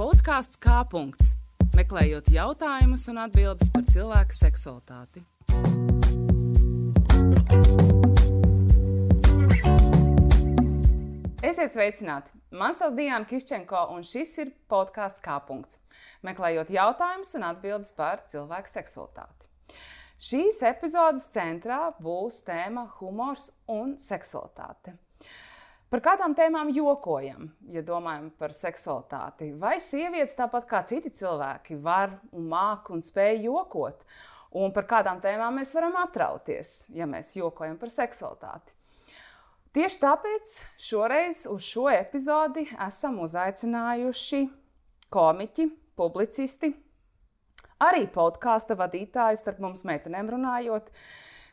[0.00, 1.34] Podkāsts kā punkts.
[1.76, 5.20] Meklējot jautājumus un atbildes par cilvēka seksualitāti.
[11.44, 12.32] Esiet sveicināti!
[12.48, 15.76] Mani sauc Diana Kiščenko, un šis ir podkāsts kā punkts.
[16.24, 19.52] Meklējot jautājumus un atbildes par cilvēka seksualitāti.
[20.16, 24.96] Šīs epizodes centrā būs tēma humors un seksualitāte.
[25.90, 29.48] Par kādām tēmām jokojam, ja domājam par seksualitāti?
[29.58, 34.04] Vai sievietes, tāpat kā citi cilvēki, var un māca un spēj jokot?
[34.54, 38.70] Un par kādām tēmām mēs varam atrauties, ja mēs jokojam par seksualitāti?
[39.74, 44.40] Tieši tāpēc šoreiz uz šo epizodi esam uzaicinājuši
[45.10, 46.70] komiķi, publicisti,
[47.82, 50.94] arī podkāstu vadītāju starp mums meitenēm runājot,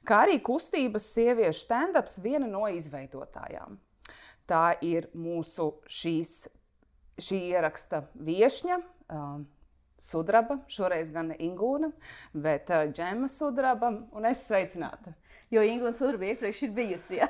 [0.06, 3.82] kā arī kustības sieviešu stand-ups viena no izveidotājām.
[4.48, 6.34] Tā ir mūsu šīs,
[7.20, 8.82] šī ieraksta viesņa.
[9.12, 9.46] Um,
[9.98, 11.90] Sudraba, šoreiz gan Ingūna,
[12.38, 15.16] bet uh, Džema Sudraba un es sveicināta.
[15.50, 17.18] Jo Ingūna Sudraba iepriekš ir bijusi.
[17.18, 17.30] Jā.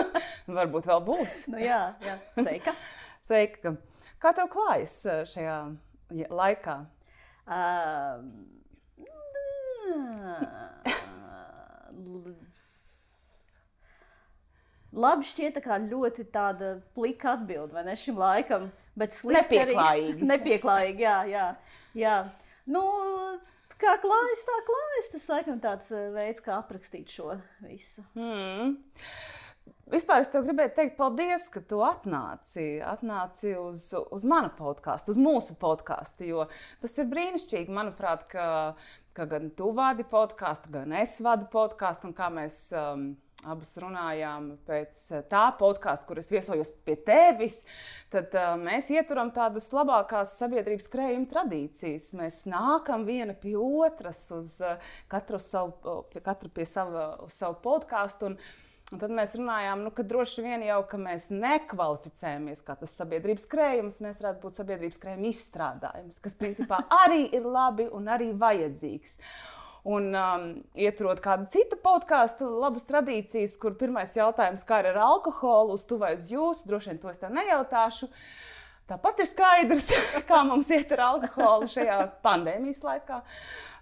[0.58, 1.40] Varbūt vēl būs.
[1.50, 2.18] nu, jā, jā.
[2.38, 2.76] Sveika.
[3.24, 3.74] Sveika.
[4.22, 5.00] Kā tev klājas
[5.32, 5.58] šajā
[6.30, 6.78] laikā?
[7.44, 8.30] Um,
[14.94, 20.26] Labi, šķiet, tā ļoti tāda plika atbilde, vai ne šim laikam, bet slikti nepieklājīgi.
[20.32, 21.46] Nepieklājīgi, jā, jā,
[21.98, 22.16] jā.
[22.70, 22.82] Nu,
[23.80, 25.08] kā klājas, tā klājas.
[25.14, 27.34] Tas, laikam, tāds veids, kā aprakstīt šo
[27.64, 28.04] visu.
[28.14, 28.76] Mm.
[29.92, 35.20] Vispār es tev gribēju teikt, paldies, ka tu atnāci, atnāci uz, uz manu podkāstu, uz
[35.20, 36.24] mūsu podkāstu.
[36.30, 36.46] Jo
[36.80, 38.46] tas ir brīnišķīgi, manuprāt, ka,
[39.16, 43.10] ka gan tu vadi podkāstu, gan es vadu podkāstu, un kā mēs um,
[43.50, 45.00] abas runājām pēc
[45.30, 47.62] tā podkāsta, kur es viesojos pie tevis,
[48.12, 52.10] tad uh, mēs ieturam tādas labākās sabiedrības krējuma tradīcijas.
[52.18, 54.76] Mēs nākam viena pie otras, uz uh,
[55.12, 58.32] katru, savu, pie, katru pie sava, savu podkāstu.
[58.32, 58.38] Un,
[58.92, 63.96] Un tad mēs runājām, nu, ka droši vien jau mēs nekvalificējamies kā tas sabiedrības krējums,
[64.04, 69.16] mēs varētu būt sabiedrības krējuma izstrādājums, kas principā arī ir labi un arī vajadzīgs.
[69.84, 70.44] Un um,
[70.80, 76.14] ietrot kādu citu podkāstu, labas tradīcijas, kur pirmais jautājums, kā ar alkoholu, uz tu vai
[76.16, 78.08] uz jūs, droši vien to es tev nejautāšu.
[78.88, 79.90] Tāpat ir skaidrs,
[80.30, 83.20] kā mums iet ar alkoholu šajā pandēmijas laikā.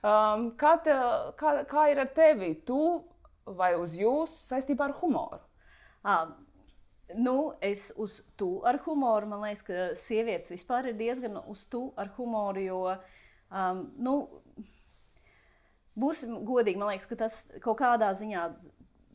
[0.03, 0.99] Um, kā, te,
[1.39, 2.57] kā, kā ir ar tevi?
[2.67, 2.83] Tu
[3.47, 5.39] vai uz jūs saistībā ar humoru?
[6.03, 6.17] À,
[7.15, 9.31] nu, es uz tu ar humoru.
[9.31, 12.67] Man liekas, ka sievietes vispār ir diezgan uz tu ar humoru.
[12.67, 12.81] Jo,
[13.51, 14.17] um, nu,
[15.99, 18.47] būsim godīgi, man liekas, ka tas kaut kādā ziņā.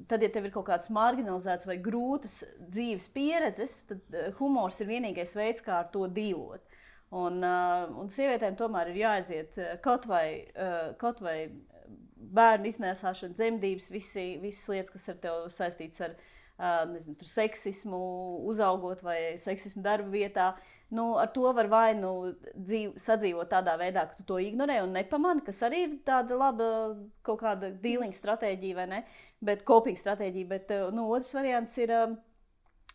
[0.08, 5.34] Tad, ja tev ir kaut kādas marginalizētas vai grūtas dzīves pieredzes, tad humors ir vienīgais
[5.36, 6.62] veids, kā ar to dīlot.
[7.18, 11.50] Un, uh, un sievietēm tomēr ir jāaiziet kaut vai, uh, kaut vai
[12.38, 16.18] bērnu iznēsāšana, dzemdības, visi, visas lietas, kas ar tevi saistītas ar
[16.90, 18.00] nezinu, seksismu,
[18.50, 20.48] uzaugot vai seksismu darba vietā.
[20.90, 22.12] Nu, ar to var vai nu
[22.56, 26.70] dzīv, sadzīvot tādā veidā, ka tu to ignorē un nepamani, kas arī ir tāda laba
[27.28, 29.02] kaut kāda dealing stratēģija vai ne,
[29.44, 30.48] bet coping stratēģija.
[30.54, 31.92] Bet nu, otrs variants ir,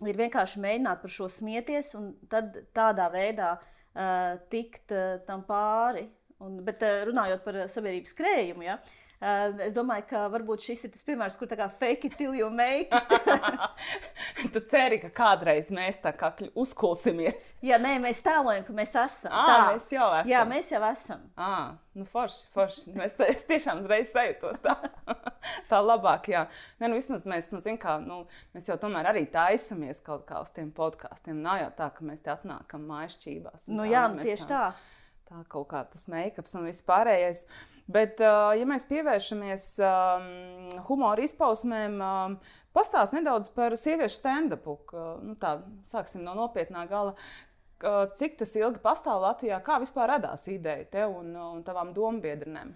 [0.08, 6.08] ir vienkārši mēģināt par šo smieties un tad tādā veidā uh, tikt uh, tam pāri.
[6.42, 11.04] Un, bet runājot par sabiedrības krējumu, ja, Uh, es domāju, ka varbūt šis ir tas
[11.06, 14.48] piemērs, kur tā kā fake it till you make it.
[14.54, 17.52] tu ceri, ka kādreiz mēs tā kā uzkulsimies.
[17.62, 19.30] Jā, nē, mēs tēlojam, ka mēs esam.
[19.30, 20.30] À, tā mēs jau esam.
[20.32, 21.24] Jā, mēs jau esam.
[21.38, 21.52] À,
[21.98, 22.94] nu forši, forši.
[22.98, 24.74] Mēs tā, es tiešām uzreiz sajūtos tā.
[25.70, 26.46] tā labāk, jā.
[26.82, 28.24] Nē, nu vismaz mēs, nu, zin kā, nu,
[28.56, 31.38] mēs jau tomēr arī taisamies kaut kā uz tiem podkāstiem.
[31.46, 33.70] Nav jau tā, ka mēs te atnākam mājšķībās.
[33.70, 34.64] Nu tā, jā, nu, tieši tā.
[34.72, 34.88] tā.
[35.32, 37.46] Tā kaut kā tas make-ups un viss pārējais.
[37.46, 39.64] Uh, Bet, ja mēs pievēršamies
[40.86, 41.98] humora izpausmēm,
[42.76, 44.76] pastāst nedaudz par sieviešu stand-upu.
[45.26, 45.56] Nu, tā,
[45.88, 47.16] sāksim no nopietnā gala.
[48.14, 49.58] Cik tas ilgi pastāv Latvijā?
[49.66, 52.70] Kā vispār radās ideja tev un, un tavām dombiedriem?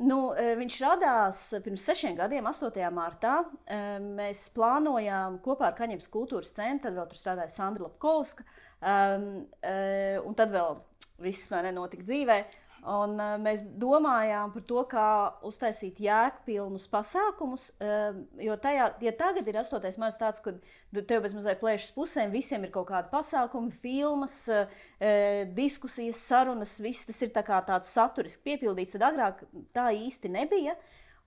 [0.00, 2.80] Nu, viņš radās pirms sešiem gadiem, 8.
[2.96, 3.42] martā.
[4.00, 8.46] Mēs plānojām kopā ar Kaņepes kultūras centru, tad vēl tur strādāja Sandra Lapkovska,
[10.24, 10.80] un tad vēl
[11.20, 12.40] viss nenotika dzīvē.
[12.80, 15.08] Un, uh, mēs domājām par to, kā
[15.44, 17.66] uztaisīt jēgpilnus pasākumus.
[17.76, 19.90] Uh, jo tajā, ja tagad ir 8.
[20.00, 20.56] marts, tāds, kad
[21.08, 24.64] tev bez mazliet plēšas pusēm visiem ir kaut kādi pasākumi, filmas, uh,
[25.56, 29.44] diskusijas, sarunas, viss tas ir tā tāds saturiski piepildīts, tad agrāk
[29.76, 30.78] tā īsti nebija.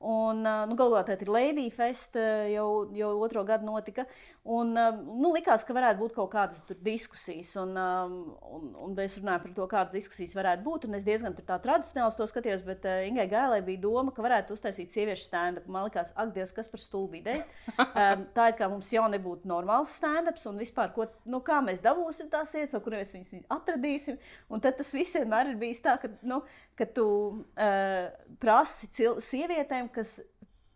[0.03, 2.17] Un, nu, Galvā tā ir Lady Fest,
[2.51, 4.03] jau, jau otro gadu notika.
[4.44, 7.53] Un, nu, likās, ka varētu būt kaut kādas diskusijas.
[7.61, 10.89] Un, un, un es runāju par to, kādas diskusijas varētu būt.
[11.00, 15.29] Es diezgan tā tradicionāli to skatījos, bet Ingai Gēlē bija doma, ka varētu uztaisīt sieviešu
[15.29, 15.69] stand-up.
[15.71, 20.49] Man liekas, ak, Dievs, kas par um, tā ir kā mums jau nebūtu normāls stand-ups
[20.51, 24.19] un vispār, ko, nu, kā mēs dabūsim tās vietas, no kuriem mēs viņus atradīsim.
[24.51, 26.41] Un tad tas viss vienmēr ir bijis tā, ka, nu,
[26.79, 28.11] ka tu uh,
[28.41, 30.17] prasi sievietēm, kas,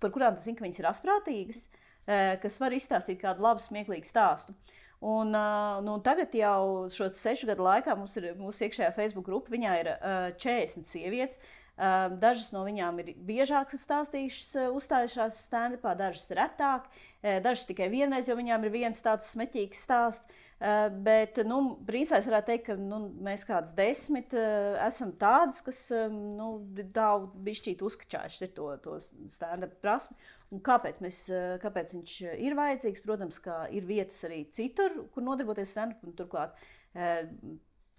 [0.01, 4.09] par kurām tu zini, ka viņas ir asprātīgas, uh, kas var izstāstīt kādu labu, smieklīgu
[4.09, 4.55] stāstu.
[4.97, 9.53] Un, uh, nu, tagad jau šo sešu gadu laikā mums ir mūsu iekšējā Facebook grupa.
[9.53, 11.37] Viņā ir uh, 40 sievietes.
[11.37, 17.89] Uh, dažas no viņām ir biežāk stāstījušas, uh, uzstājušās stand-upā, dažas retāk, uh, dažas tikai
[17.93, 20.39] vienreiz, jo viņām ir viens tāds smeķīgs stāsts.
[20.57, 25.83] Uh, bet, nu, principā es varētu teikt, ka nu, mēs kādas desmit esam tādas, kas
[26.09, 26.47] nu,
[26.95, 28.97] daudz bišķīt uzkačājušas to, to
[29.35, 30.17] stand-up prasmi.
[30.49, 31.19] Un kāpēc, mēs,
[31.61, 33.03] kāpēc viņš ir vajadzīgs?
[33.05, 36.57] Protams, ka ir vietas arī citur, kur nodarboties stand-up, un turklāt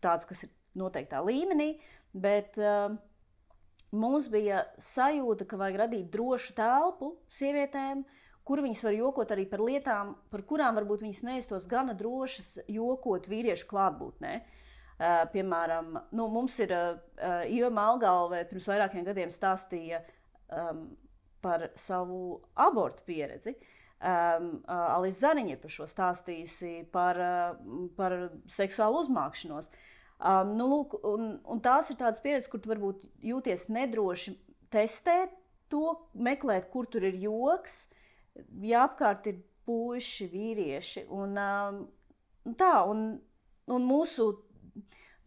[0.03, 1.77] tāds, kas ir noteiktā līmenī.
[2.17, 2.97] Bet, uh,
[3.97, 8.19] Mums bija sajūta, ka vajag radīt drošu telpu sievietēm, uh,
[8.49, 13.29] kur viņas var jokot arī par lietām, par kurām varbūt viņas neiztos gana drošas jokot
[13.29, 14.39] vīriešu klātbūtnē.
[14.99, 16.97] Uh, piemēram, nu, mums ir uh,
[17.47, 20.89] Ieva Malgalve pirms vairākiem gadiem stāstīja um,
[21.45, 23.55] par savu abortu pieredzi.
[23.99, 28.17] Um, uh, Alisa Zariņa ir par šo stāstījusi, par, uh, par
[28.51, 29.71] seksuālu uzmākšanos.
[30.19, 34.35] Um, nu, lūk, un, un tās ir tādas pieredzes, kur tu varbūt jūties nedroši
[34.75, 35.37] testēt
[35.71, 37.85] to, meklēt, kur tur ir joks,
[38.65, 39.39] ja apkārt ir
[39.69, 41.05] puiši, vīrieši.
[41.15, 41.79] Un, um,
[42.59, 43.05] tā, un,
[43.71, 44.31] un mūsu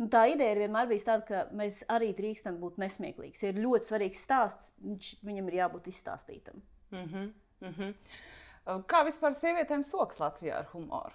[0.02, 3.40] nu, tā ideja ir vienmēr bijusi tāda, ka mēs arī drīkstam būt nesmieklīgi.
[3.46, 6.62] Ja ir ļoti svarīgs stāsts, viņš, viņam ir jābūt izstāstītam.
[6.92, 8.86] Mm -hmm, mm -hmm.
[8.92, 11.14] Kā vispār sievietēm soks Latvijā ar humoru?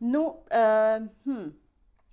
[0.00, 1.52] Nu, uh, hmm.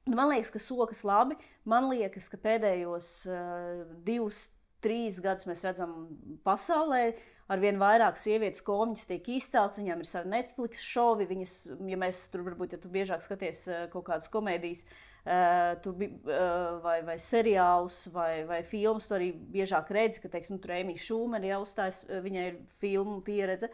[0.08, 1.36] Man liekas, ka sokas labi.
[1.70, 4.48] Man liekas, ka pēdējos uh, divus,
[4.84, 6.08] trīs gadus mēs redzam
[6.48, 11.28] pasaulē, uh, ar vien vairāk sievietes komiķis tiek izcelts, viņām ir savi Netflix šovi.
[11.30, 11.56] Viņas,
[11.90, 14.88] ja mēs tur varbūt, ja tu biežāk skaties eh, kaut kādas komēdijas,
[15.30, 20.58] Uh, tu, uh, vai, vai seriālus, vai, vai filmas, tu arī biežāk redzi, ka teiksim,
[20.64, 23.68] tur Emīļa Šūmena jau uzstājas, viņai ir filmu pieredze.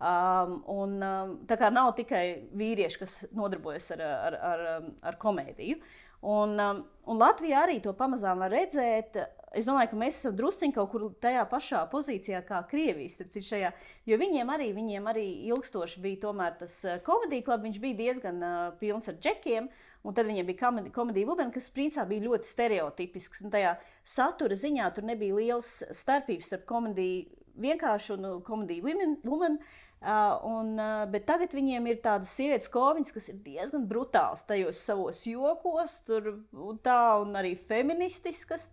[0.00, 2.24] Um, un, um, tā kā nav tikai
[2.56, 4.62] vīrieši, kas nodarbojas ar, ar, ar,
[5.10, 5.76] ar komēdiju.
[6.20, 9.18] Un, um, un Latvijā arī to pamazām var redzēt
[9.56, 13.18] es domāju, ka mēs esam druskuļi kaut kur tajā pašā pozīcijā kā Krievijas.
[13.34, 13.72] Šajā,
[14.08, 18.58] jo viņiem arī, viņiem arī ilgstoši bija tas eh, komēdija klubs, viņš bija diezgan uh,
[18.80, 19.68] pilns ar džekiem.
[20.00, 23.42] Un tad viņiem bija komēdija, Vubena, kas principā bija ļoti stereotipisks.
[23.44, 23.74] Un tajā
[24.04, 27.28] satura ziņā tur nebija liels starpības starp komēdiju
[27.60, 29.18] vienkārši un komēdiju women.
[29.28, 34.46] women Uh, un, uh, bet tagad viņiem ir tādas sievietes komiņas, kas ir diezgan brutālas
[34.48, 38.70] tajos savos jokos, tur un tā, un arī feministiskas.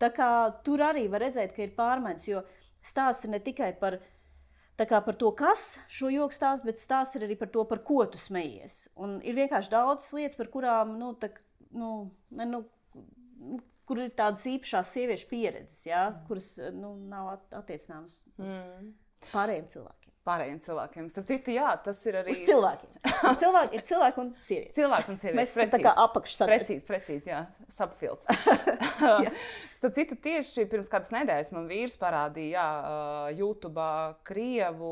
[0.00, 0.30] Kā
[0.64, 2.42] tur arī var redzēt, ka ir pārmaiņas, jo
[2.84, 3.98] stāsts ir ne tikai par,
[4.76, 8.20] par to, kas šo joku stāsta, bet stāsts ir arī par to, par ko tu
[8.20, 8.86] smejies.
[8.96, 11.32] Un ir vienkārši daudz lietas, par kurām, nu, tā,
[11.76, 11.92] nu,
[12.36, 12.62] ne, nu,
[13.88, 18.92] kur ir tādas īpašās sieviešu pieredzes, ja, kuras nu, nav attiecināmas uz mm.
[19.32, 21.08] pārējiem cilvēkiem pārējiem cilvēkiem.
[21.12, 22.34] Starp citu, jā, tas ir arī.
[22.34, 22.92] Uz cilvēkiem.
[23.30, 24.74] Uz cilvēki, ir cilvēki un sievietes.
[24.76, 25.40] Cilvēki un sievietes.
[25.40, 26.50] Mēs esam tā kā apakšsakti.
[26.52, 27.44] Precīzi, precīzi, jā,
[27.78, 28.28] subfilts.
[29.86, 33.84] Starp citu, tieši pirms kādas nedēļas man vīrs parādīja jā, YouTube
[34.26, 34.88] krievu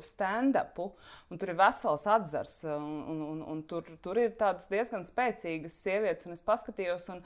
[0.00, 0.86] stand-upu,
[1.28, 5.76] un tur ir vesels atzars, un, un, un, un tur, tur ir tādas diezgan spēcīgas
[5.82, 7.20] sievietes, un es paskatījos, un,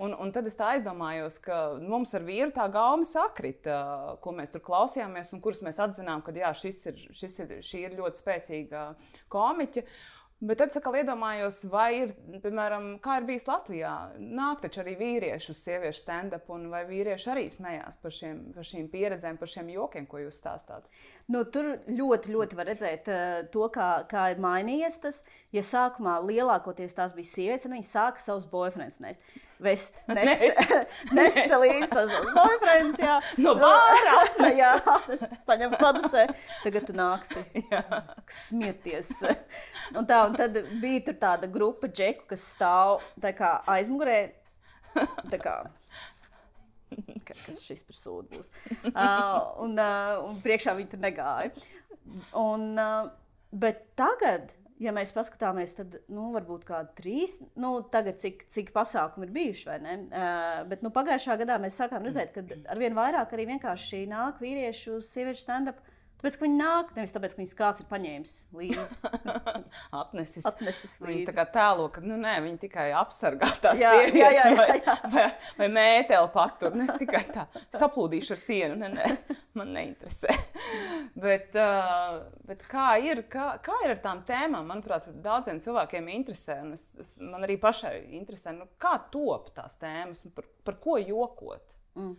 [0.00, 3.74] Un, un tad es tā aizdomājos, ka mums ar vīru tā gauma sakrita,
[4.24, 7.82] ko mēs tur klausījāmies, un kurus mēs atzinām, ka jā, šis ir, šis ir, šī
[7.84, 8.84] ir ļoti spēcīga
[9.28, 9.84] komiķa.
[10.40, 13.90] Bet tad es iedomājos, vai ir, piemēram, kā ir bijis Latvijā.
[14.16, 18.64] Nāk taču arī vīrieši uz sieviešu stand-up, un vai vīrieši arī smējās par, šiem, par
[18.64, 20.88] šīm pieredzēm, par šiem jokiem, ko jūs stāstāt?
[21.30, 25.20] Nu, tur ļoti, ļoti var redzēt uh, to, kā, kā ir mainījies tas.
[25.54, 29.22] Ja sākumā lielākoties tās bija sievietes, tad viņas sāka savus boyfriends nest.
[29.60, 30.42] Vest, nest,
[31.12, 33.18] nest līdzi tas boyfriends, jā.
[33.44, 34.16] No bāra!
[34.62, 34.72] jā,
[35.06, 36.26] tas paņem padusē.
[36.64, 37.44] Tagad tu nāksi
[38.40, 39.12] smieties.
[39.94, 43.04] Un tā, un tad bija tur tāda grupa džeku, kas stāv
[43.36, 44.22] kā, aizmugurē.
[45.38, 45.60] Kā,
[47.44, 48.50] kas šis par sūdu būs?
[48.92, 51.52] Uh, un, uh, un priekšā viņi tur negāja.
[52.38, 53.10] Un, uh,
[53.52, 59.28] bet tagad, ja mēs paskatāmies, tad nu, varbūt kādi trīs, nu, tagad cik, cik pasākumi
[59.28, 59.96] ir bijuši, vai ne?
[60.08, 64.94] Uh, bet nu, pagājušā gadā mēs sākām redzēt, ka arvien vairāk arī vienkārši nāk vīrieši
[64.96, 65.82] uz sieviešu stand-up
[66.20, 68.96] Tāpēc, ka viņi nāk, nevis tāpēc, ka viņus kāds ir paņēmis līdzi.
[70.02, 70.44] Atnesis.
[70.50, 71.06] Atnesis līdzi.
[71.08, 74.44] Viņi tā kā tēlo, ka nu, nē, viņi tikai apsargā tās jā, sievietes jā, jā,
[74.44, 74.58] jā, jā.
[74.60, 75.24] vai, vai,
[75.62, 76.76] vai mēteli patur.
[76.76, 77.46] Nu, es tikai tā
[77.78, 78.76] saplūdīšu ar sienu.
[78.82, 80.36] Nē, nē, man neinteresē.
[81.24, 84.68] bet, uh, bet kā, ir, kā, kā ir ar tām tēmām?
[84.68, 86.60] Manuprāt, daudziem cilvēkiem interesē.
[86.76, 91.00] Es, es, man arī pašai interesē, nu, kā top tās tēmas un par, par ko
[91.00, 91.64] jokot.
[91.96, 92.18] Mm.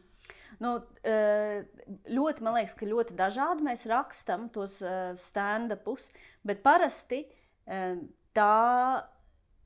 [0.59, 0.75] Nu,
[1.07, 1.63] eh,
[2.11, 6.09] ļoti, man liekas, ka ļoti dažādi mēs rakstām tos eh, stand-upus,
[6.43, 7.95] bet parasti eh,
[8.35, 9.03] tā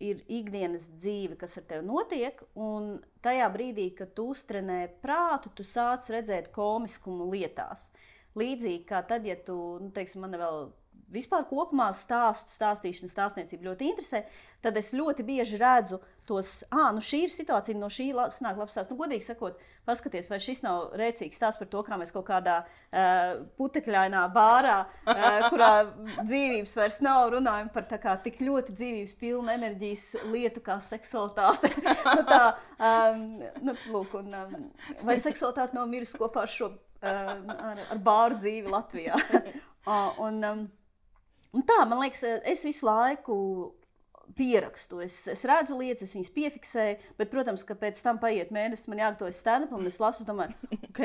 [0.04, 2.42] ir ikdienas dzīve, kas ar tevi notiek.
[2.60, 7.90] Un tajā brīdī, kad tu uztrenē prātu, tu sāc redzēt komiskumu lietās.
[8.36, 10.68] Līdzīgi kā tad, ja tu, nu, teiksim, man vēl
[11.14, 14.24] vispār kopumā stāstu, stāstīšana, stāstniecība ļoti interesē,
[14.66, 18.74] tad es ļoti bieži redzu tos, ah, nu šī ir situācija, no šī sanāk labs
[18.74, 18.90] stāsts.
[18.90, 22.56] Nu, godīgi sakot, paskaties, vai šis nav rēcīgs stāsts par to, kā mēs kaut kādā
[22.64, 25.72] uh, putekļainā bārā, uh, kurā
[26.24, 31.70] dzīvības vairs nav, runājam par kā, tik ļoti dzīvības pilnu enerģijas lietu kā seksualitāte.
[32.18, 32.42] nu, tā,
[32.80, 33.28] um,
[33.68, 34.66] nu, lūk, un, um,
[35.06, 39.22] vai seksualitāte nav mirusi kopā ar šo um, ar, ar bāru dzīvi Latvijā?
[39.86, 40.66] uh, un, um,
[41.56, 43.36] Un tā, man liekas, es visu laiku
[44.36, 45.00] pierakstu.
[45.06, 49.04] Es, es redzu lietas, es viņas piefiksēju, bet, protams, ka pēc tam paiet mēnesis, man
[49.04, 50.56] jāgatavojas stand-up, un es lasu, domāju,
[50.90, 51.02] ok,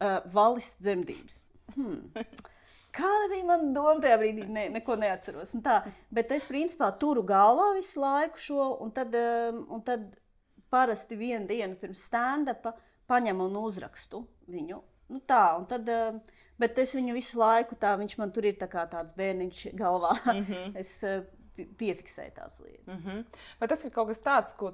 [0.00, 1.42] uh, valis dzemdības.
[1.74, 2.08] Hmm.
[2.94, 4.46] Kāda bija mana doma tajā brīdī?
[4.50, 5.52] Ne, neko neatceros.
[5.54, 5.76] Un tā,
[6.14, 10.08] bet es principā turu galvā visu laiku šo, un tad, um, un tad
[10.70, 12.74] parasti vienu dienu pirms stand-upa
[13.10, 14.80] paņemu un uzrakstu viņu.
[15.10, 16.18] Nu tā, un tad, um,
[16.60, 20.16] Bet es viņu visu laiku tā, viņš man tur ir tā tāds bērniņš galvā.
[20.26, 20.72] Mm -hmm.
[20.82, 21.22] es uh,
[21.78, 23.04] piefiksēju tās lietas.
[23.04, 23.24] Mm -hmm.
[23.60, 24.72] Vai tas ir kaut kas tāds, ko,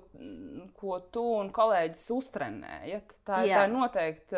[0.74, 3.14] ko tu un kolēģis uztrenējat?
[3.26, 3.58] Tā, Jā.
[3.58, 4.36] tā ir noteikti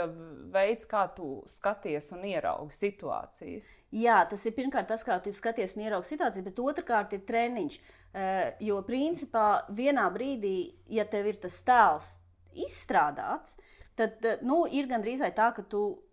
[0.53, 3.79] veids, kā tu skaties un ieraugi situācijas.
[3.93, 7.81] Jā, tas ir pirmkārt tas, kā tu skaties un ieraugi situācijas, bet otrkārt ir treniņš.
[8.09, 12.19] Uh, jo principā vienā brīdī, ja tev ir tas tēls
[12.55, 13.59] izstrādāts,
[13.95, 16.08] tad uh, nu, ir gandrīz tā, ka tu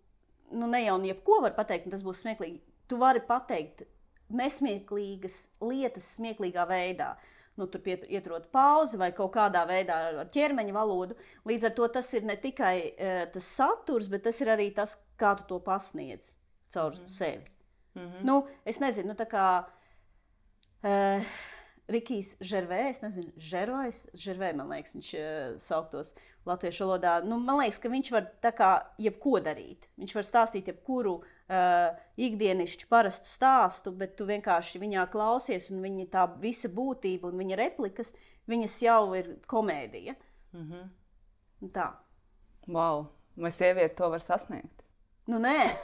[0.50, 2.60] nu, ne jau jebko var pateikt, un tas būs smieklīgi.
[2.86, 3.86] Tu vari pateikt
[4.28, 7.14] nesmieklīgas lietas, smieklīgā veidā.
[7.56, 11.16] Nu, tur ieturot pauzi vai kaut kādā veidā ar ķermeņa valodu.
[11.48, 14.98] Līdz ar to tas ir ne tikai uh, tas saturs, bet tas ir arī tas,
[15.16, 16.34] kā tu to pasniedz
[16.74, 17.06] caur mm -hmm.
[17.06, 17.50] sevi.
[17.94, 18.24] Mm -hmm.
[18.24, 19.64] nu, es nezinu, nu, tā kā.
[20.84, 21.24] Uh,
[21.88, 25.26] Rikijs Žervē, es nezinu, Žervais, Žervē, man liekas, viņš uh,
[25.62, 26.10] sauktos
[26.46, 27.20] latviešu valodā.
[27.22, 28.70] Nu, man liekas, ka viņš var tā kā
[29.02, 29.86] jebko darīt.
[30.00, 36.08] Viņš var stāstīt jebkuru uh, ikdienišķu parastu stāstu, bet tu vienkārši viņā klausies, un viņa
[36.10, 38.10] tā visa būtība un viņa replikas,
[38.50, 40.16] viņas jau ir komēdija.
[40.56, 41.70] Mm -hmm.
[41.70, 41.92] Tā.
[42.66, 43.12] Wow!
[43.36, 44.82] Vai sieviete to var sasniegt?
[45.26, 45.76] Nu, nē,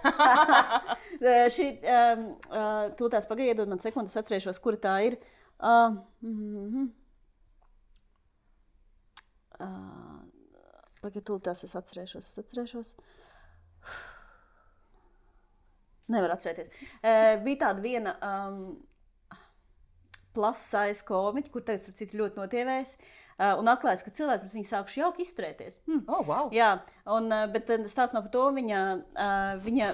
[1.54, 5.12] šī um, uh, tūlīt pagaidiet, man sekundes atcerēšos, kur tā ir.
[5.12, 6.90] Uh, mm -hmm.
[9.60, 10.20] uh,
[11.02, 12.94] Tagad tūlīt es atcerēšos, es atcerēšos.
[16.12, 16.70] Nevar atcerēties.
[17.02, 18.60] Uh, bija tāda viena um,
[20.36, 22.94] plasais komiķa, kur teica, ka citu ļoti notievējis.
[23.32, 25.80] Uh, un atklājās, ka cilvēki pret viņu sākuši jauki izturēties.
[25.88, 26.04] Hmm.
[26.06, 26.52] Oh, wow.
[26.54, 26.76] Jā,
[27.10, 28.44] un, uh, bet tas nav par to.
[28.60, 28.82] Viņa,
[29.26, 29.90] uh, viņa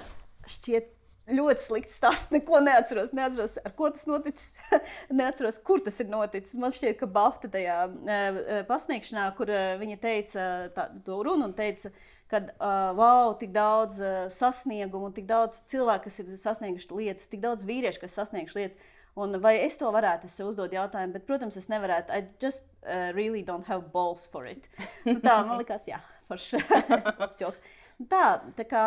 [0.57, 0.93] šķiet
[1.35, 2.31] ļoti slikts stāsts.
[2.33, 3.13] Neko neatceros.
[3.15, 4.53] Neatceros, ar ko tas noticis.
[5.21, 6.57] neatceros, kur tas ir noticis.
[6.61, 10.45] Man šķiet, ka Bafta tajā uh, pasniegšanā, kur uh, viņa teica
[10.75, 11.93] tā, to runu un teica,
[12.29, 12.43] ka
[12.93, 13.97] wow, tik daudz
[14.35, 18.91] sasniegumu, tik daudz cilvēku, kas ir sasnieguši lietas, tik daudz vīriešu, kas sasnieguši lietas.
[19.19, 22.13] Un vai es to varētu, es uzdot jautājumu, bet, protams, es nevarētu.
[22.13, 24.69] I just uh, really don't have balls for it.
[25.07, 26.61] Nu, tā man likās, jā, forši.
[27.21, 27.63] labs joks.
[28.07, 28.83] Tā, tā kā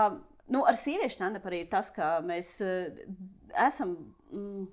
[0.52, 3.02] nu, ar sieviešu stand-up arī ir tas, ka mēs uh,
[3.66, 3.96] esam.
[4.32, 4.68] Mm,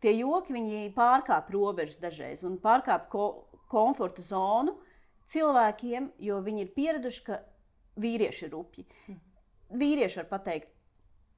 [0.00, 0.56] tie joki
[0.96, 3.24] pārkāpj robežas dažreiz un pārkāpj ko,
[3.70, 4.78] komforta zonu
[5.30, 7.40] cilvēkiem, jo viņi ir pieraduši, ka
[8.00, 8.86] vīrieši ir rupji.
[9.06, 9.18] Mhm.
[9.80, 10.70] Vīrieši var pateikt,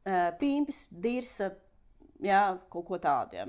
[0.06, 1.52] uh, pīmpis, dirsa,
[2.22, 3.36] jā, kaut ko tādu.
[3.36, 3.48] Ja.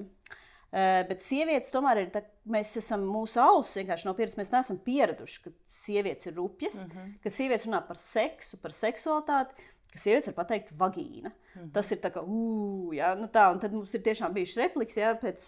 [0.73, 4.39] Uh, bet sievietes tomēr ir tā, mēs esam mūsu ausis vienkārši nav pieraduši.
[4.41, 7.13] Mēs neesam pieraduši, ka sievietes ir rupjas, mm -hmm.
[7.23, 9.53] ka sievietes runā par seksu, par seksualitāti
[9.93, 11.29] ka sievietes var pateikt vagīna.
[11.53, 11.67] Mm.
[11.75, 14.97] Tas ir tā kā, uh, jā, nu tā, un tad mums ir tiešām bijušas repliks,
[14.97, 15.45] jā, pēc,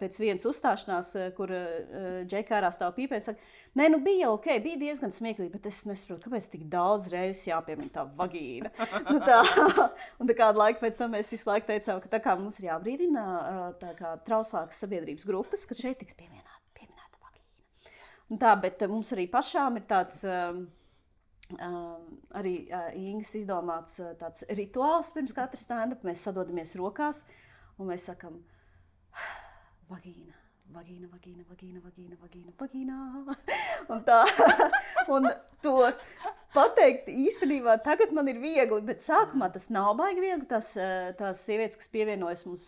[0.00, 4.80] pēc vienas uzstāšanās, kur uh, Džekārā stāv pīpē un saka, nē, nu bija ok, bija
[4.80, 8.72] diezgan smieklīgi, bet es nesaprotu, kāpēc tik daudz reizes jāpiemina tā vagīna.
[9.12, 9.42] nu tā,
[10.18, 12.70] un tā kādu laiku pēc tam mēs visu laiku teicām, ka tā kā mums ir
[12.70, 13.26] jābrīdina
[13.82, 17.92] tā kā trauslākas sabiedrības grupas, ka šeit tiks pieminēta, pieminēta vagīna.
[18.32, 20.24] Un tā, bet mums arī pašām ir tāds...
[20.24, 20.64] Uh,
[21.54, 21.98] Uh,
[22.38, 26.04] arī uh, Ingūns izdomāts uh, tāds rituāls pirms katra stand-up.
[26.06, 27.24] Mēs sadodamies rokās
[27.78, 28.40] un mēs sakām,
[29.92, 30.40] vagīna.
[30.74, 33.34] Vagīna, vagīna, vagīna, vagīna, vagīna, vagīna.
[33.94, 34.22] un tā,
[35.14, 35.28] un
[35.62, 35.76] to
[36.54, 40.48] pateikt īstenībā tagad man ir viegli, bet sākumā tas nav baigi viegli.
[40.50, 40.72] Tas,
[41.20, 42.66] tās sievietes, kas pievienojas mums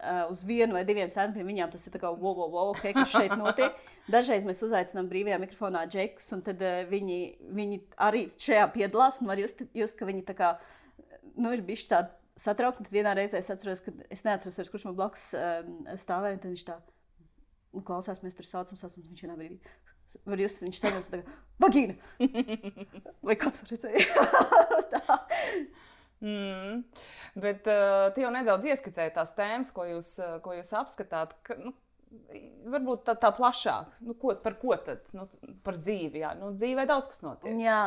[0.00, 1.46] uh, uz vienu vai diviem centiem.
[1.48, 3.76] Viņām tas ir kā wow, wow, wow, okay, kas šeit notiek.
[4.14, 7.20] Dažreiz mēs uzaicinām brīvajā mikrofonā džekus, un tad uh, viņi,
[7.56, 9.22] viņi arī šajā piedalās.
[9.24, 10.56] Var just, just, ka viņi kā,
[11.34, 12.86] nu, ir bijuši tādi satraukti.
[12.86, 16.44] Tad vienā reizē es atceros, ka es neatceros, vairs, kurš man blakus um, stāvēja, un
[16.44, 16.78] tad viņš tā
[17.76, 19.60] nu, klausās, mēs tur saucam, saucam, viņš vienā brīdī.
[20.26, 21.34] Var jūs, viņš saņems tā kā,
[21.64, 21.96] vagīna!
[23.26, 24.26] Vai kāds redzēja?
[24.92, 25.18] tā.
[26.20, 26.84] Mm.
[27.34, 31.34] Bet uh, tu jau nedaudz ieskicēji tās tēmas, ko jūs, uh, ko jūs apskatāt.
[31.46, 31.74] Ka, nu,
[32.72, 35.04] varbūt tā, tā plašāk, nu, ko, par ko tad?
[35.16, 35.26] Nu,
[35.66, 36.22] par dzīvi.
[36.24, 36.32] Jā.
[36.38, 37.56] Nu, dzīvē daudz kas notiek.
[37.60, 37.80] Jā.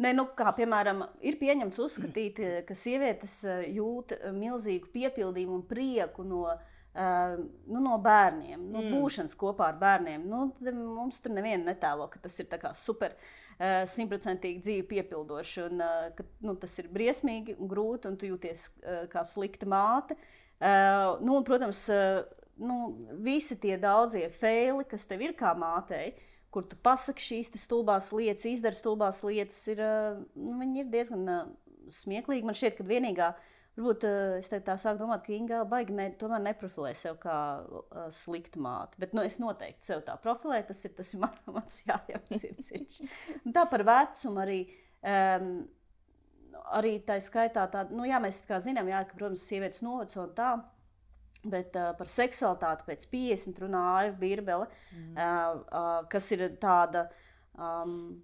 [0.00, 6.46] Ne, nu, kā piemēram, ir pieņemts uzskatīt, ka sievietes jūt milzīgu piepildījumu un prieku no,
[6.54, 7.34] uh,
[7.68, 8.94] nu, no bērniem, no mm.
[8.94, 10.24] būšanas kopā ar bērniem.
[10.28, 12.48] Nu, mums tur neviena netēlo, ka tas ir
[12.80, 13.12] super.
[13.12, 15.62] Uh, Eh, simtprocentīgi dzīvi piepildoši.
[15.66, 19.68] Un, eh, ka, nu, tas ir briesmīgi un grūti, un tu jūties eh, kā slikta
[19.68, 20.18] māte.
[20.60, 21.86] Nu, un, protams,
[22.60, 22.74] nu,
[23.24, 26.10] visi tie daudzie feili, kas tev ir kā mātei,
[26.52, 29.80] kur tu pasaki šīs stulbās lietas, izdari stulbās lietas, ir,
[30.36, 31.54] nu, ir diezgan
[31.88, 32.44] smieklīgi.
[32.44, 33.40] Man šķiet, ka vienīgā uh,
[33.80, 38.02] Varbūt uh, es tā sāku domāt, ka Inga baigi ne, tomēr neprofilē sevi kā uh,
[38.12, 39.00] sliktu māti.
[39.00, 40.66] Bet nu, es noteikti sev tā profilēju.
[40.68, 42.98] Tas ir, tas man, mans jājams.
[43.56, 44.58] tā par vecumu arī.
[45.00, 45.54] Um,
[46.76, 50.50] arī tā skaitā, tā, nu, jā, mēs zinām, jā, ka, protams, sievietes noveco un tā.
[51.40, 55.14] Bet uh, par seksualitāti pēc 50 runā Aiva Birbele, mm.
[55.14, 57.06] uh, uh, kas ir tāda.
[57.56, 58.20] Um,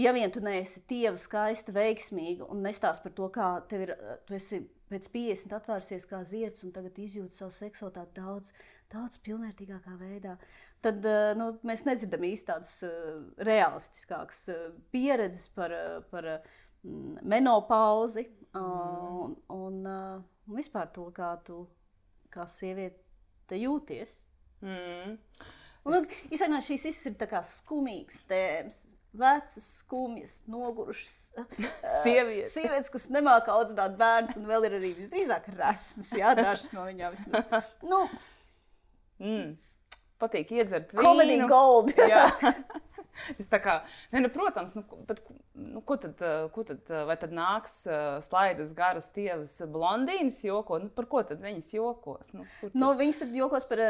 [0.00, 3.94] ja vien tu neesi tieva, skaista, veiksmīga un nestāst par to, kā tev ir,
[4.26, 8.54] tu esi pēc 50 atvērsies kā zieds un tagad izjūti savu seksualitāti daudz,
[8.92, 10.36] daudz pilnvērtīgākā veidā,
[10.84, 11.06] tad
[11.38, 15.74] nu, mēs nedzirdam īsti tādas uh, realistiskākas uh, pieredzes par,
[16.10, 18.62] par mm, menopauzi uh,
[19.24, 21.64] un, un uh, vispār to, kā tu
[22.30, 24.20] kā sieviete jūties.
[24.62, 25.18] Mm.
[25.88, 26.08] Un, es...
[26.28, 27.16] Īstenībā šīs ir
[27.48, 31.16] skumīgas tēmas vecas, skumjas, nogurušas
[32.04, 32.52] sievietes.
[32.54, 36.12] sievietes, kas nemāķi audzināt bērnus, un vēl ir arī visdrīzāk resnas.
[36.16, 37.72] Jā, dažas no viņām vismaz.
[37.86, 38.04] Nu,
[39.22, 39.50] mm.
[40.20, 41.04] Patīk iedzert vīnu.
[41.06, 41.94] Comedy gold.
[43.40, 43.76] Es tā kā,
[44.12, 45.22] ne, nu, protams, nu, bet,
[45.58, 46.20] nu, ko, tad,
[46.54, 47.80] ko tad, vai tad nāks
[48.26, 50.80] slaidas garas tievas blondīnas joko?
[50.82, 52.32] Nu, par ko tad viņas jokos?
[52.36, 52.76] Nu, tad?
[52.76, 53.82] Nu, viņas tad jokos par,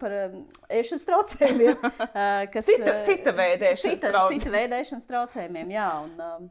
[0.00, 0.16] par
[0.68, 1.90] ēšanas traucējumiem.
[2.54, 4.40] Kas, cita, cita veida ēšanas traucējumiem.
[4.40, 5.90] Cita veida ēšanas traucējumiem, jā.
[6.06, 6.48] Un,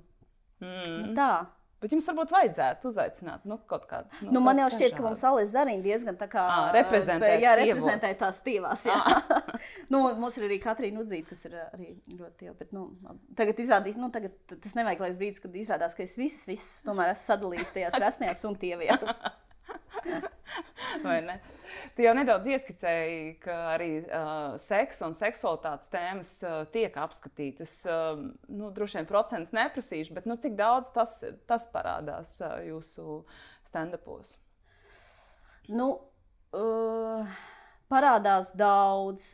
[0.63, 1.09] mm.
[1.17, 1.33] Tā.
[1.81, 4.19] Bet jums varbūt vajadzētu uzaicināt nu, kaut kādas.
[4.21, 6.43] Nu, nu, man jau šķiet, ka mums Alise Darīna diezgan tā kā
[6.75, 8.83] reprezentē, jā, reprezentē tās stīvās.
[9.93, 11.89] nu, mums ir arī Katrīna Udzīta, kas ir arī
[12.19, 12.85] ļoti jau, bet nu,
[13.39, 17.15] tagad izrādīs, nu, tagad tas nevajag līdz brīdis, kad izrādās, ka es visas, visas tomēr
[17.15, 19.25] esmu sadalījis tajās resnējās un tievajās.
[21.01, 21.37] Ne?
[21.95, 27.77] Tu jau nedaudz ieskicēji, ka arī uh, seksa un seksualitātes tēmas uh, tiek apskatītas.
[27.87, 31.17] Uh, nu, droši vien procents neprasīšu, bet nu, cik daudz tas,
[31.49, 33.21] tas parādās uh, jūsu
[33.69, 34.35] stand-upos?
[35.71, 35.89] Nu,
[36.57, 37.39] uh,
[37.91, 39.31] parādās daudz.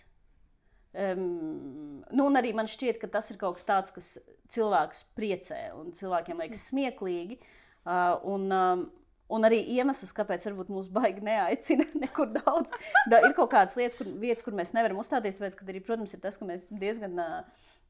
[0.97, 4.13] Um, nu, arī man šķiet, ka tas ir kaut kas tāds, kas
[4.53, 7.41] cilvēkus priecē un cilvēkiem liekas smieklīgi.
[7.87, 8.87] Uh, un, um,
[9.33, 12.71] Un arī iemesls, kāpēc varbūt mūs baigi neaicina nekur daudz.
[13.11, 16.23] Da, ir kaut kādas lietas, kur, vietas, kur mēs nevaram uzstāties, ka arī, protams, ir
[16.23, 17.19] tas, ka mēs diezgan.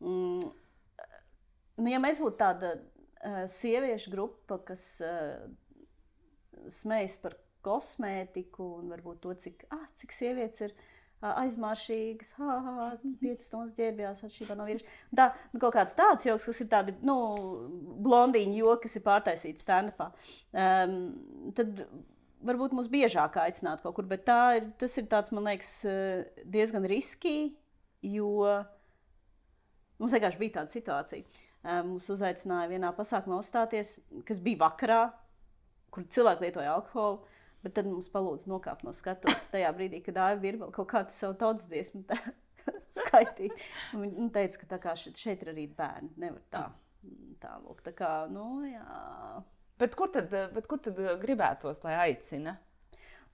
[0.02, 0.48] Mm,
[1.78, 5.46] nu, ja mēs būtu tāda uh, sieviešu grupa, kas uh,
[6.74, 10.76] smejas par kosmētiku un varbūt to, cik, ah, cik sievietes ir
[11.26, 14.98] aizmaršīgas, ah, piecas stundas ģērbjās atšķirībā no vīrieša.
[15.18, 17.18] Tā nu, kaut kāds tāds joks, kas ir tādi, nu,
[18.06, 20.12] blondīņu joki, kas ir pārtaisīti stand-upā.
[20.54, 21.00] Um,
[21.58, 21.82] tad
[22.46, 25.72] varbūt mums biežāk aicināt kaut kur, bet tā ir, tas ir tāds, man liekas,
[26.46, 27.56] diezgan riskīgi,
[28.14, 28.30] jo
[29.98, 31.46] mums vienkārši bija tāda situācija.
[31.88, 35.02] Mums uzaicināja vienā pasākumā uzstāties, kas bija vakarā,
[35.92, 37.26] kur cilvēki lietoja alkoholu.
[37.66, 41.36] Bet tad mums palūdza nokāpt no skatuves tajā brīdī, kad Dāra Virba kaut kādu savu
[41.40, 42.04] tautas dziesmu
[43.00, 43.56] skaitīja.
[43.98, 46.14] Viņa teica, ka kā šeit, šeit ir arī bērni.
[46.22, 46.68] Nevar tā.
[47.42, 49.42] Tā, lūk, tā kā, nu, jā.
[49.82, 52.58] Bet kur tad, bet kur tad gribētos, lai aicina?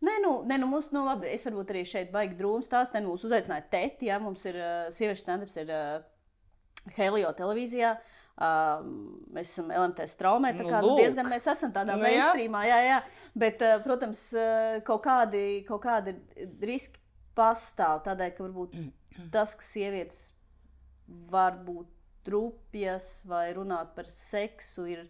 [0.03, 2.99] Nē, nu, nē, nu mums, nu, labi, es varbūt arī šeit baigi drūms tās, ne,
[3.03, 4.57] nu, mūs uzaicināja teti, jā, mums ir
[4.91, 7.93] sieviešu stand-ups ir uh, Helio televīzijā.
[7.95, 12.80] Uh, mēs esam LMT straumē, tā kā nu, diezgan mēs esam tādā nu, mainstreamā, jā,
[12.88, 13.00] jā.
[13.38, 16.15] Bet, uh, protams, uh, kaut kādi, kaut kādi
[16.65, 17.02] riski
[17.38, 19.28] pastāv tādēļ, ka varbūt mm.
[19.34, 20.24] tas, ka sievietes
[21.30, 21.89] var būt
[22.26, 25.06] trupjas vai runāt par seksu, ir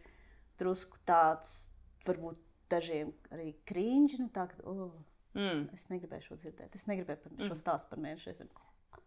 [0.60, 1.70] drusku tāds,
[2.08, 2.40] varbūt
[2.74, 4.18] dažiem arī krīņš.
[4.20, 4.90] Nu, tā, ka, oh,
[5.38, 5.68] mm.
[5.72, 6.76] es, es negribēju šo dzirdēt.
[6.76, 7.62] Es negribēju par šo mm.
[7.62, 8.52] stāstu par mēnešu reizēm.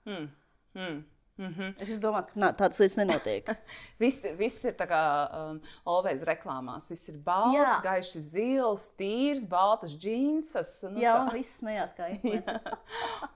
[0.07, 0.29] Mm.
[0.77, 1.05] Mm.
[1.39, 1.75] Mm -hmm.
[1.83, 3.49] Es domāju, ka nā, tādas lietas nenotiek.
[4.03, 5.01] viss, viss ir tā kā
[5.37, 6.89] um, Olvejas reklāmās.
[6.91, 7.83] Viss ir balts, Jā.
[7.83, 10.83] gaišs, zils, tīrs, baltas džinsas.
[10.91, 12.61] Nu, Jā, un viss smējās kā influencer.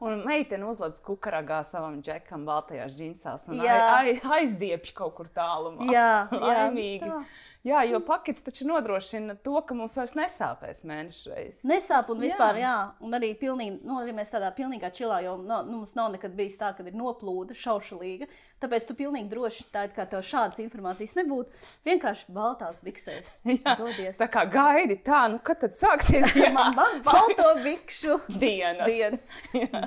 [0.00, 5.92] un meitene uzlādz kukaragā savam džekam baltajās džinsās un aiz, aizdiepj kaut kur tālumā.
[5.92, 7.04] Jā, laimīgi.
[7.04, 7.24] Jā, tā.
[7.61, 11.64] Jā, jo pakets taču nodrošina to, ka mums vairs nesāpēs mēnešu reizes.
[11.68, 12.70] Nesāp un vispār, jā.
[12.70, 12.77] jā.
[13.05, 16.33] Un arī, pilnīgi, nu, arī mēs tādā pilnīgā čilā, jo no, nu, mums nav nekad
[16.38, 18.31] bijis tā, ka ir noplūda, šaušalīga.
[18.64, 21.61] Tāpēc tu pilnīgi droši tā, kā tev šādas informācijas nebūtu.
[21.90, 23.37] Vienkārši baltās biksēs.
[23.59, 24.16] Jā, dodies.
[24.23, 28.88] Tā kā gaidi tā, nu kad tad sāksies man balto bikšu dienas.
[28.88, 29.31] dienas.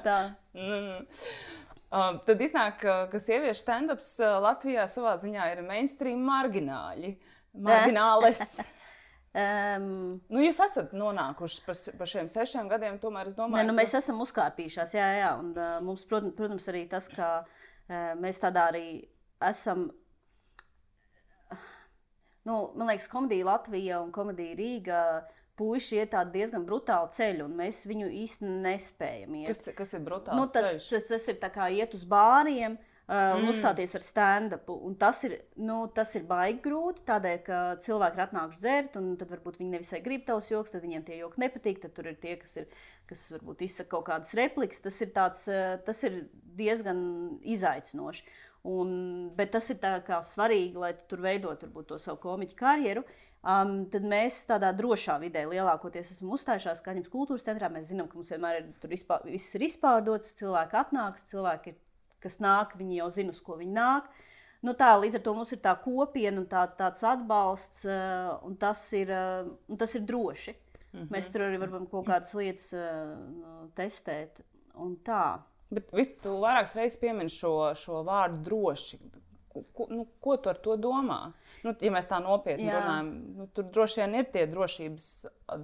[0.05, 0.21] tā.
[0.53, 1.05] Mm.
[1.93, 7.17] Uh, tad iznāk, ka sieviešu stand-ups uh, Latvijā savā ziņā ir mainstream margināļi.
[7.17, 7.29] Uh,
[7.67, 8.41] marginālis.
[9.33, 9.87] um,
[10.33, 13.95] nu, jūs esat nonākuši par, par šiem sešiem gadiem, tomēr es domāju, ne, nu, mēs
[13.95, 14.03] ka...
[14.03, 14.95] esam uzkārpījušās.
[14.97, 18.87] Jā, jā, un uh, mums, protams, protams, arī tas, ka uh, mēs tādā arī
[19.43, 19.91] esam.
[22.43, 25.03] Nu, man liekas, komēdija Latvija un komēdija Rīga
[25.55, 29.53] puiši iet tādu diezgan brutālu ceļu, un mēs viņu īstenībā nespējam iet.
[29.53, 30.35] Kas, kas ir brutāls?
[30.35, 30.89] Nu, tas, ceļš?
[30.89, 32.75] tas, tas ir kā iet uz bāriem.
[32.75, 33.49] Uh, Uh, mm.
[33.51, 34.69] uzstāties ar stand-up.
[34.95, 39.33] Tas ir, nu, tas ir baigi grūti, tādēļ, ka cilvēki ir atnākuši dzert, un tad
[39.33, 41.81] varbūt viņi nevisai grib tavus joks, tad viņiem tie joki nepatīk.
[41.83, 42.71] Tad tur ir tie, kas, ir,
[43.09, 44.79] kas varbūt izsaka kaut kādas replikas.
[44.87, 45.43] Tas ir, tāds,
[45.83, 46.17] tas ir
[46.55, 47.03] diezgan
[47.43, 48.23] izaicinoši.
[48.71, 48.95] Un,
[49.35, 49.83] bet tas ir
[50.23, 53.03] svarīgi, lai tu tur veidotu to savu komiķu karjeru.
[53.43, 57.67] Um, tad mēs tādā drošā vidē lielākoties esam uzstājušies Kaņepes kultūras centrā.
[57.67, 61.82] Mēs zinām, ka mums vienmēr ir, tur izpār, viss ir izpārdots, cilvēki atnāks, cilvēki ir
[62.23, 64.09] kas nāk, viņi jau zina, uz ko viņi nāk.
[64.63, 68.55] Nu, tā, līdz ar to mums ir tā kopiena un tā, tāds atbalsts, uh, un
[68.59, 70.55] tas ir, uh, un tas ir droši.
[70.93, 71.09] Mm -hmm.
[71.11, 74.43] Mēs tur arī varam kaut kādas lietas uh, testēt.
[75.73, 75.89] Bet
[76.21, 78.99] tu vairākas reizes piemini šo, šo vārdu droši.
[79.53, 81.31] Ko, nu, ko tu ar to domā?
[81.63, 82.79] Nu, ja mēs tā nopietni Jā.
[82.79, 85.09] runājam, nu, tur droši vien ir tie drošības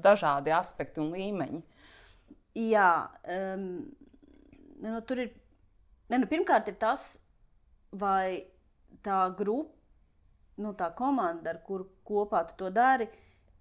[0.03, 1.61] dažādi aspekti un līmeņi.
[2.59, 2.91] Jā,
[3.55, 3.65] um,
[4.85, 5.33] nu, tur ir
[6.09, 7.11] Ne, nu, pirmkārt, ir tas,
[7.91, 8.45] vai
[9.05, 9.75] tā grupa,
[10.59, 13.07] nu, tā komanda, ar kuru kopā tu to dari,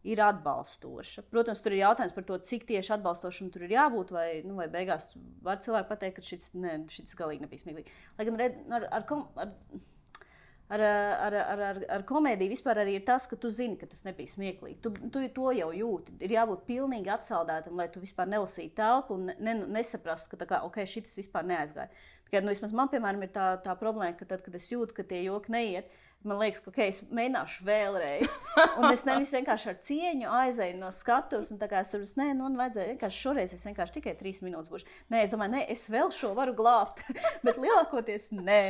[0.08, 1.24] ir atbalstoša.
[1.32, 4.68] Protams, tur ir jautājums par to, cik tieši atbalstošam tur ir jābūt, vai, nu, vai
[4.72, 5.10] beigās
[5.44, 7.94] var cilvēki pateikt, ka šis, ne, šis galīgi nebija smieklīgi.
[8.18, 9.06] Lai gan red, ar, ar,
[9.44, 9.52] ar,
[10.68, 14.04] ar, ar, ar, ar, ar komēdiju vispār arī ir tas, ka tu zini, ka tas
[14.06, 14.78] nebija smieklīgi.
[14.84, 16.16] Tu, tu to jau jūti.
[16.24, 20.88] Ir jābūt pilnīgi atsaldētam, lai tu vispār nelasītu telpu un ne, nesaprastu, ka kā, okay,
[20.88, 21.88] šis vispār neaizgāja.
[22.28, 25.22] Kad, nu, man, piemēram, ir tā, tā problēma, ka tad, kad es jūtu, ka tie
[25.24, 25.88] joki neiet,
[26.26, 28.36] man liekas, ka okay, es mēģināšu vēlreiz.
[28.80, 32.28] Un es nevis vienkārši ar cieņu aizēju no skatuves, un tā kā es saprotu, nē,
[32.34, 34.90] nu, man vajadzēja vienkārši šoreiz, es vienkārši tikai trīs minūtes būšu.
[35.14, 37.04] Nē, es domāju, nē, es vēl šo varu glābt,
[37.46, 38.60] bet lielākoties nē.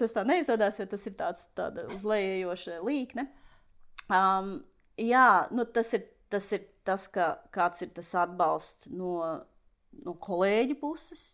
[0.00, 1.48] Tas tā neizdodas, jo tas ir tāds
[1.96, 3.26] uzlējošs līkne.
[4.10, 4.58] Um,
[5.00, 9.18] jā, nu, tas ir tas, ir tas ka, kāds ir tas atbalsts no,
[10.04, 11.30] no kolēģu puses.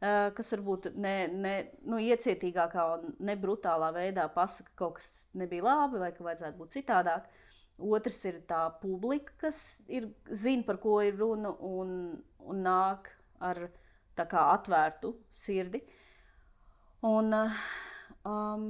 [0.00, 5.26] Eh, kas varbūt ne, ne nu, iecietīgākā un ne brutālā veidā pasaka, ka kaut kas
[5.36, 7.26] nebija labi vai ka vajadzētu būt citādāk.
[7.80, 9.58] Otrs ir tā publika, kas
[9.92, 11.92] ir, zina, par ko ir runa un,
[12.40, 13.12] un nāk
[13.44, 13.66] ar
[14.16, 15.82] kā, atvērtu sirdi.
[17.08, 17.36] Un,
[18.24, 18.66] um,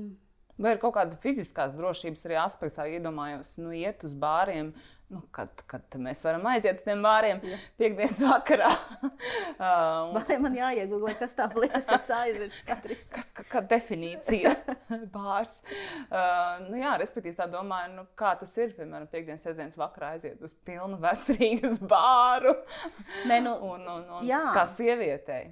[0.60, 4.74] Vai ir kaut kāda fiziskās drošības arī aspekts, kā iedomājos, nu, iet uz bāriem,
[5.10, 7.58] nu, kad, kad mēs varam aiziet uz tiem bāriem ja.
[7.80, 8.70] piekdienas vakarā.
[9.10, 12.64] um, Vai man jāiegūst, kas tā liekas, es aizmirsu?
[13.12, 14.54] Kas kā, kā definīcija
[15.16, 15.60] bārs?
[16.06, 20.42] Uh, nu, jā, respektīvi, tā domāju, nu, kā tas ir, piemēram, piekdienas, sestdienas vakarā aiziet
[20.46, 22.54] uz pilnu vecrīgas bāru.
[23.30, 24.44] Nē, nu, un, un, un jā.
[24.54, 25.50] kā sievietei.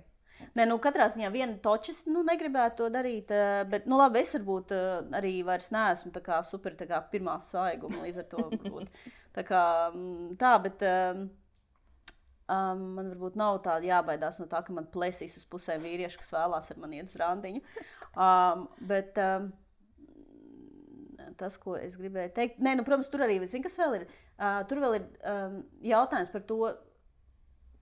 [0.57, 3.33] Nē, nu, katrā ziņā viena točs nu, negribētu to darīt.
[3.35, 4.87] eh, Bet, nu, labi, es varbūt eh,
[5.18, 6.12] arī vairs neesmu
[6.44, 8.05] super tā kā pirmā saiguma.
[8.07, 8.88] Līdz ar to varbūt
[9.38, 10.88] tā kā mm, tā, bet.
[10.88, 11.29] Um,
[12.48, 16.31] Um, man varbūt nav tāda jābaidās no tā, ka man plēsīs uz pusēm vīrieši, kas
[16.33, 17.61] vēlās ar mani iet uz randiņu.
[18.16, 19.51] Um, bet um,
[21.37, 24.07] tas, ko es gribēju teikt, Nē, nu, protams, tur arī zin, kas vēl ir.
[24.38, 26.72] Uh, tur vēl ir um, jautājums par to,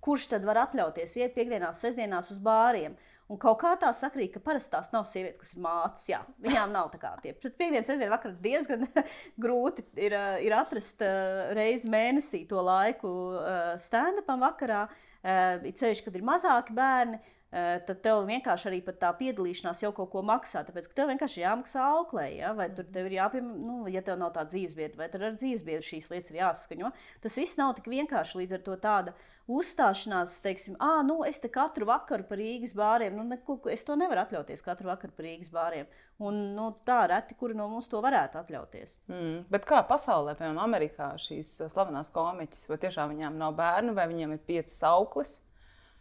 [0.06, 2.96] kurš tad var atļauties iet piekdienās, sestdienās uz bāriem.
[3.26, 6.04] Un kaut kā tā sakrīt, ka parasti tās nav sievietes, kas ir mātes.
[6.06, 7.32] Jā, viņām nav tā kā tie.
[7.34, 8.86] Pret piekdienas, sestdienas vakarā diezgan
[9.44, 14.84] grūti ir, uh, ir atrast uh, reizi mēnesī to laiku uh, stand-upam vakarā.
[15.26, 17.18] Uh, ceļš, kad ir mazāki bērni.
[17.18, 20.60] Uh, tad tev vienkārši arī tā piedalīšanās jau kaut ko maksā.
[20.66, 22.50] Tāpēc, ka tev vienkārši jāmaksā auklē, ja?
[22.56, 25.86] vai tur tev ir jāpiem, nu, ja tev nav tāda dzīvesbiedra, vai tur ar dzīvesbiedru
[25.86, 26.92] šīs lietas ir jāsaskaņo.
[27.24, 29.16] Tas viss nav tik vienkārši līdz ar to tāda
[29.46, 33.94] uzstāšanās, teiksim, ah, nu, es te katru vakaru par Rīgas bāriem, nu, neko, es to
[33.98, 35.88] nevaru atļauties katru vakaru par Rīgas bāriem.
[36.26, 38.98] Un nu, tā reti, kuri no mums to varētu atļauties.
[39.12, 39.40] Mm.
[39.52, 44.34] Bet kā pasaulē, piemēram, Amerikā šīs slavenās komiķis, vai tiešām viņām nav bērnu, vai viņiem
[44.34, 45.38] ir piecas auklis?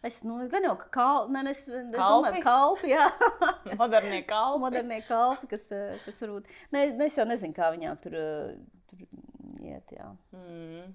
[0.06, 3.06] Es nu, gan jau ka kalpi, ne, es, es domāju, kalpi, jā.
[3.80, 4.62] Modernie kalpi.
[4.62, 6.52] Modernie kalpi, kas, eh, kas varbūt.
[6.74, 8.52] Ne, ne, es jau nezinu, kā viņām tur, eh,
[8.92, 9.02] tur
[9.64, 9.96] iet.
[9.96, 10.12] Jā.
[10.36, 10.94] Mm.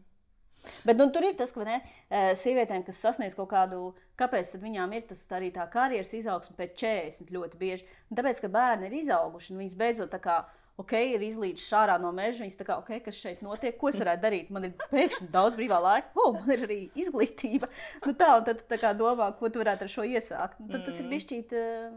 [0.85, 3.81] Bet nu, tur ir tas, ka ne, eh, sievietēm, kas sasniedz kaut kādu,
[4.21, 7.87] kāpēc viņām ir tas arī tā karjeras izaugsme pēc 40 ļoti bieži.
[8.09, 10.41] Un tāpēc, ka bērni ir izauguši un viņas beidzot tā kā.
[10.81, 12.43] Ok, ir izlīdz šārā no meža.
[12.45, 14.49] Viņas tā kā, ok, kas šeit notiek, ko es varētu darīt?
[14.53, 17.69] Man ir pēkšņi daudz brīvā laika, oh, man ir arī izglītība.
[18.05, 20.59] Nu, tā, un tad tu tā kā domā, ko tu varētu ar šo iesākt.
[20.63, 21.93] Nu, tad tas ir bijis uh,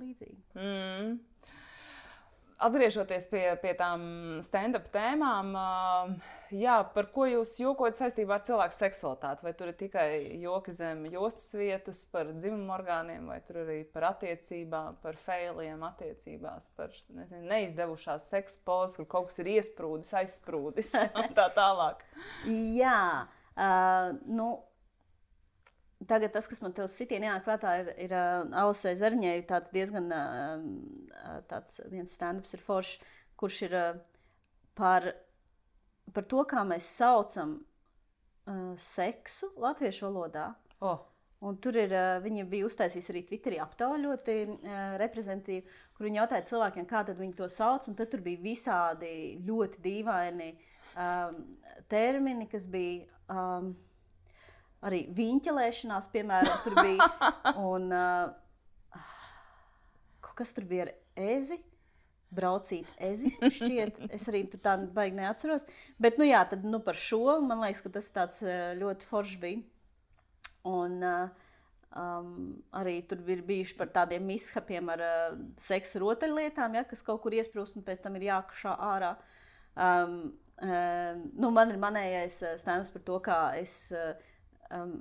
[0.00, 0.40] līdzīgi.
[0.56, 1.14] Mm.
[2.64, 4.04] Atgriežoties pie, pie tām
[4.44, 6.04] stand-up tēmām, ā,
[6.54, 9.44] jā, par ko jūs jokojat saistībā ar cilvēku seksualitāti?
[9.44, 10.06] Vai tur ir tikai
[10.40, 16.70] joki zem jostas vietas, par dzimumu orgāniem, vai tur arī par attiecībām, par failiem attiecībās,
[16.78, 22.06] par nezinu, neizdevušās seksa pozas, kur kaut kas ir iesprūdis, aizsprūdis un tā tālāk.
[22.48, 23.00] Jā,
[23.58, 24.54] uh, nu,
[26.08, 29.72] tagad tas, kas man te uz sitienu ienāk prātā, ir, ir uh, Alisē Zariņai tāds
[29.74, 30.64] diezgan uh,
[31.50, 32.98] tāds viens stand-ups ir foršs,
[33.40, 33.76] kurš ir
[34.78, 35.08] par,
[36.14, 37.58] par to, kā mēs saucam
[38.76, 40.50] seksu latviešu valodā.
[40.84, 41.00] Oh.
[41.44, 41.92] Un tur ir,
[42.24, 47.18] viņa bija uztaisījusi arī Twitterī aptauju ļoti uh, reprezentatīvu, kur viņa jautāja cilvēkiem, kā tad
[47.20, 47.88] viņi to sauc.
[47.90, 49.10] Un tad tur bija visādi
[49.44, 51.42] ļoti dīvaini um,
[51.92, 53.74] termini, kas bija um,
[54.88, 57.10] arī viņķelēšanās, piemēram, tur bija.
[57.60, 58.32] Un, uh,
[60.34, 61.60] kas tur bija ar ezi.
[62.34, 64.00] Braucīt, ezi, šķiet.
[64.16, 65.66] Es arī tur tādu baigi neatceros.
[66.02, 69.38] Bet, nu, jā, tad nu, par šo man liekas, ka tas tāds uh, ļoti foršs
[69.42, 69.62] bija.
[70.66, 71.44] Un uh,
[71.94, 72.30] um,
[72.74, 77.36] arī tur ir bijuši par tādiem mishapiem ar uh, seksu rotaļlietām, ja, kas kaut kur
[77.36, 79.14] iesprūst un pēc tam ir jākašā ārā.
[79.74, 80.16] Um,
[80.62, 84.14] um, nu, man ir manējais uh, stāsts par to, kā es, uh,
[84.74, 84.96] um,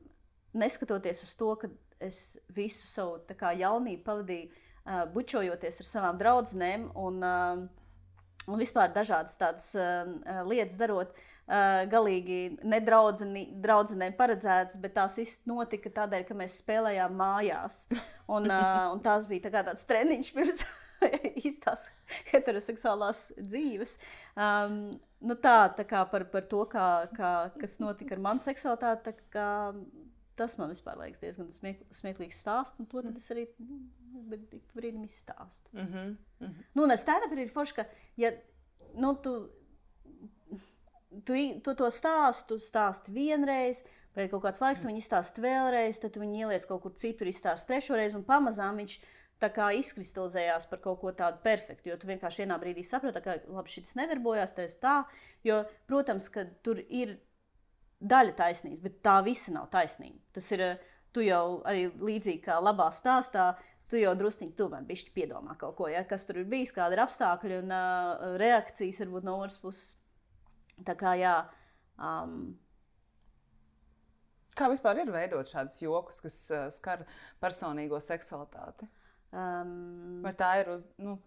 [0.57, 1.71] neskatoties uz to, ka
[2.03, 4.51] es visu savu kā, jaunību pavadīju
[4.85, 7.63] uh, bučojoties ar savām draudzenēm un, um,
[8.47, 11.13] un vispār dažādas tādas uh, lietas darot.
[11.43, 17.81] Uh, galīgi nedraudzenēm paredzētas, bet tās īstenībā notika tādēļ, ka mēs spēlējām mājās.
[18.31, 20.61] Un, uh, un tās bija tā tāds treniņš pirms
[21.43, 21.89] īstās
[22.31, 23.97] heteroseksuālās dzīves.
[24.39, 24.77] Um,
[25.23, 29.33] nu tā, tā kā par, par to, kā, kā, kas notika ar manu seksualitāti, tā
[29.35, 29.49] kā,
[30.35, 33.81] tas man vispār liekas diezgan smiek, smieklīgs stāsts, un to tad es arī nu,
[34.75, 35.69] brīdim izstāstu.
[35.73, 36.15] Mm -hmm.
[36.39, 36.63] Mm -hmm.
[36.73, 37.85] Nu, un ar stand-up ir forši, ka,
[38.17, 38.31] ja
[38.95, 39.49] nu, tu,
[41.25, 43.83] tu, tu to stāstu, stāsti vienreiz,
[44.15, 47.27] pēc kaut kāds laiks, tu viņu izstāsti vēlreiz, tad tu viņu ieliec kaut kur citur,
[47.27, 48.99] izstāsti trešo reizi, un pamazām viņš
[49.43, 51.89] tā kā izkristalizējās par kaut ko tādu perfektu.
[51.89, 55.03] Jo tu vienkārši vienā brīdī saproti, ka labi, šis nedarbojās, tas tā.
[55.43, 57.17] Jo, protams, ka tur ir
[58.03, 60.19] daļa taisnības, bet tā visa nav taisnība.
[60.35, 63.53] Tas ir eh, tu jau arī līdzīgi kā labā stāstā.
[63.91, 67.01] Tu jau druskuļi tomēr bišķi piedomā kaut ko, ja, kas tur ir bijis, kāda ir
[67.03, 69.91] apstākļi un uh, reakcijas varbūt no otras puses.
[70.87, 71.35] Tā kā jā.
[71.99, 72.55] Um,
[74.57, 77.03] Kā vispār ir veidot šādus jokus, kas uh, skar
[77.41, 78.87] personīgo seksualitāti?
[79.33, 81.17] um, Vai tā ir uz, nu,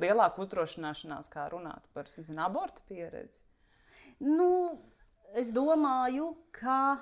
[0.00, 3.40] lielāka uzdrošināšanās, kā runāt par zinu, abortu pieredzi?
[4.24, 4.80] Nu,
[5.38, 6.98] es domāju, ka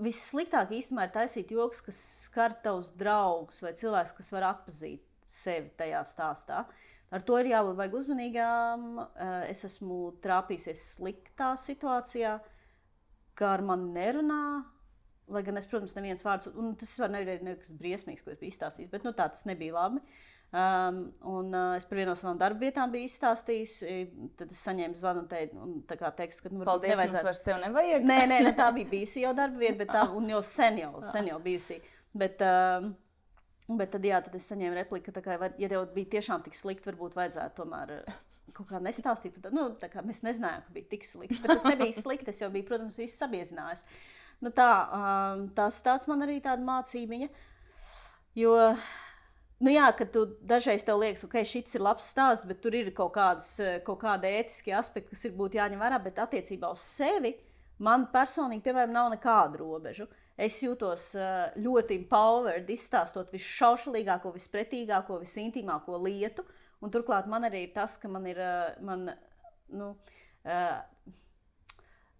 [0.00, 5.70] vissliktāk īstenībā ir taisīt joks, kas skar tavus draugus vai cilvēks, kas var atpazīt sevi
[5.78, 6.64] tajā stāstā.
[7.10, 8.90] Ar to ir jābūt baigi uzmanīgām.
[9.02, 12.38] Eh, Es esmu trāpījusies sliktā situācijā,
[13.34, 14.64] kā ar mani nerunā,
[15.30, 18.54] lai gan es, protams, neviens vārds, un tas var nevienot nekas briesmīgs, ko es biju
[18.54, 20.02] izstāstījis, bet nu, tā tas nebija labi.
[20.50, 23.74] Um, un uh, es par vienu no savām darba vietām biju izstāstījis.
[24.38, 27.26] Tad es saņēmu zvanu un, te, un teicu, ka nu, Paldies, nevajadzētu.
[27.28, 28.06] Vairs tev nevajag.
[28.08, 30.90] Nē, nē, ne, tā bija bijusi jau darba vieta, bet tā un jau sen jau,
[31.12, 31.78] sen jau bijusi.
[32.18, 32.88] Bet, uh,
[33.78, 36.90] bet tad, jā, tad es saņēmu repliku, ka, kā, ja tev bija tiešām tik slikti,
[36.90, 37.94] varbūt vajadzētu tomēr.
[38.56, 39.52] Kaut kā nestāstīt par to.
[39.54, 39.68] Nu,
[40.08, 41.38] mēs nezinājām, ka bija tik slikti.
[41.44, 42.34] Bet tas nebija slikti.
[42.34, 43.86] Es jau biju, protams, visu sabiezinājis.
[44.42, 44.66] Nu, tā,
[44.98, 47.28] um, tas tāds man arī tāda mācība.
[48.34, 48.56] Jo
[49.60, 52.72] Nu jā, ka tu dažreiz tev liekas, ka okay, šis ir labs stāsts, bet tur
[52.78, 55.98] ir kaut, kādas, kaut kāda ētiska aspekta, kas ir būtu jāņem vērā.
[56.00, 57.34] Bet attiecībā uz sevi
[57.84, 60.08] man personīgi, piemēram, nav nekādu robežu.
[60.40, 61.10] Es jūtos
[61.60, 66.46] ļoti empowered, izstāstot visšaušalīgāko, vispretīgāko, visintīmāko lietu.
[66.80, 68.40] Un turklāt man arī ir tas, ka man ir.
[68.80, 69.10] Man,
[69.76, 69.92] nu,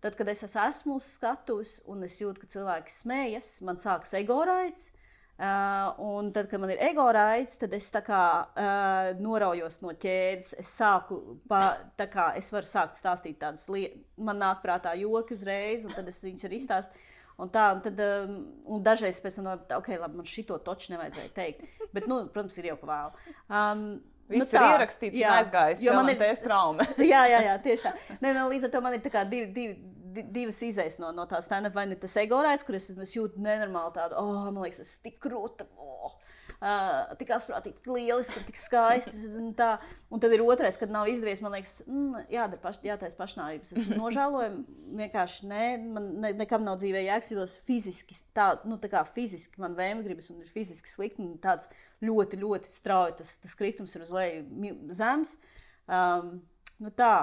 [0.05, 4.43] tad, kad es esmu uz skatuves un es jūtu, ka cilvēki smējas, man sākas ego
[4.45, 4.93] raids.
[5.41, 10.53] Uh, un tad, kad man ir ego raids, tad es kā, uh, noraujos no ķēdes.
[10.61, 11.17] Es sāku,
[11.49, 16.11] pa, kā, es varu sākt stāstīt tādas lietas, man nāk prātā joki uzreiz, un tad
[16.13, 17.07] es viņus arī izstāstu.
[17.41, 18.35] Un tā, un tad, um,
[18.69, 19.49] un dažreiz pēc tam,
[19.79, 21.65] ok, labi, man šito toču nevajadzēja teikt.
[21.95, 23.29] Bet, nu, protams, ir jau pa vēlu.
[23.49, 23.87] Um,
[24.31, 25.81] Viss nu, tā, ir ierakstīts, jā, aizgājis.
[25.83, 26.85] Jo man ir tēs trauma.
[27.15, 27.97] jā, jā, jā, tiešām.
[28.21, 29.73] Nē, nu, līdz ar to man ir divi, divi,
[30.19, 31.77] divas izējas no, no tā stand-up.
[31.77, 35.07] Vai ne tas ego raids, kur es, es jūtu nenormāli tādu, oh, man liekas, ir
[35.09, 35.69] tik krūta.
[35.79, 36.17] Oh.
[36.61, 39.15] Uh, tik asprātīgi, tik lieliski, tik skaisti.
[39.33, 39.71] Un, tā.
[40.13, 41.41] un tad ir otrais, kad nav izdevies.
[41.41, 43.73] Man liekas, mm, jādara paš, jātaisa pašnāvības.
[43.73, 44.59] Es nožēloju,
[44.99, 45.63] vienkārši ne,
[45.97, 50.05] man ne, nekam nav dzīvē jēgas, jūtos fiziski, tā, nu, tā kā fiziski man vēmē
[50.05, 51.31] gribas un ir fiziski slikti.
[51.41, 51.71] Tāds
[52.05, 55.39] ļoti, ļoti strauji tas, tas kritums ir uz leju zemes.
[55.89, 56.43] Um,
[56.83, 57.15] nu, tā,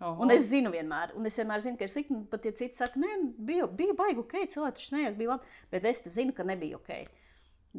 [0.00, 0.24] Oho.
[0.24, 2.16] Un es zinu, vienmēr, un es vienmēr zinu, ka ir slikti.
[2.32, 5.88] Pat ja citi saka, nē, bija, bija baigi ok, cilvēki taču nejauši bija labi, bet
[5.90, 6.94] es zinu, ka nebija ok.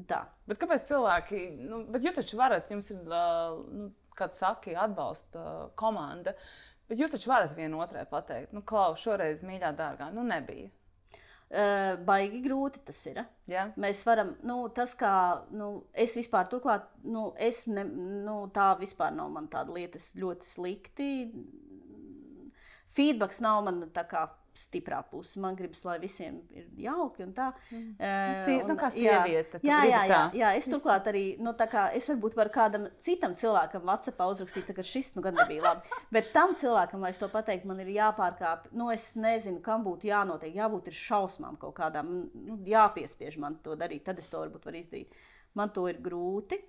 [0.08, 0.20] Tā.
[0.48, 5.72] Bet kāpēc cilvēki, nu, bet jūs taču varat, jums ir, nu, kā tu saki, atbalsta
[5.80, 6.36] komanda,
[6.92, 10.70] bet jūs taču varat vienotrai pateikt, nu, klau, šoreiz mīļā dārgā, nu, nebija.
[11.52, 13.18] Uh, baigi grūti tas ir.
[13.52, 13.66] Ja?
[13.82, 15.12] Mēs varam, nu, tas kā,
[15.52, 17.84] nu, es vispār, turklāt, nu, es, ne,
[18.24, 21.10] nu, tā vispār nav man tāda lieta, es ļoti slikti
[22.96, 24.28] feedbacks nav man tā kā
[24.58, 25.40] stiprā puse.
[25.40, 27.48] Man gribas, lai visiem ir jauki un tā.
[27.72, 27.92] Mm.
[27.96, 29.62] Uh, un, nu, kā sieviete.
[29.66, 33.36] Jā, jā, jā, jā, es turklāt arī, nu, tā kā es varbūt varu kādam citam
[33.40, 36.02] cilvēkam WhatsAppā uzrakstīt, ka šis nu gan nebija labi.
[36.14, 40.12] Bet tam cilvēkam, lai es to pateiktu, man ir jāpārkāp, nu, es nezinu, kam būtu
[40.12, 44.68] jānotiek, jābūt ir šausmām kaut kādām, nu, jāpiespiež man to darīt, tad es to varbūt
[44.68, 45.16] varu izdarīt.
[45.56, 46.60] Man to ir grūti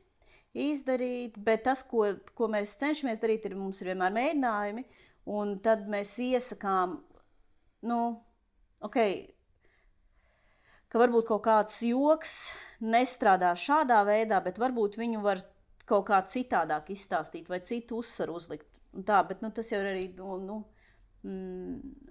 [0.59, 2.05] izdarīt, bet tas, ko,
[2.37, 4.85] ko mēs cenšamies darīt, ir mums ir vienmēr mēģinājumi.
[5.31, 6.97] Un tad mēs iesakām,
[7.87, 7.99] nu,
[8.83, 8.99] ok,
[10.91, 12.37] ka varbūt kaut kāds joks
[12.83, 15.45] nestrādā šādā veidā, bet varbūt viņu var
[15.87, 18.69] kaut kā citādāk izstāstīt vai citu uzsvaru uzlikt.
[18.93, 20.05] Un tā, bet nu, tas jau ir arī.
[20.19, 20.59] Nu, nu,
[21.25, 22.11] mm,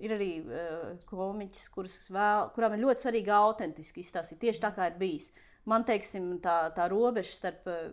[0.00, 1.68] ir arī uh, komiķis,
[2.14, 5.28] vēl, kurām ir ļoti svarīgi autentiski izstāstīt tieši tā, kā ir bijis.
[5.68, 7.90] Man teiksim, tā, tā robeža starp uh,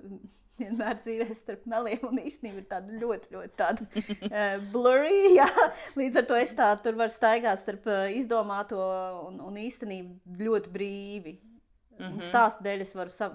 [0.62, 3.88] vienmēr dzīvē starp meliem un īstenību ir tāda ļoti, ļoti tāda,
[4.30, 5.36] uh, blurry.
[5.38, 5.48] Jā.
[6.00, 8.82] Līdz ar to es tā tur varu staigāt starp uh, izdomāto
[9.28, 11.38] un, un īstenību ļoti brīvi.
[11.98, 12.26] Mm -hmm.
[12.28, 13.32] Stāstu dēļ es varu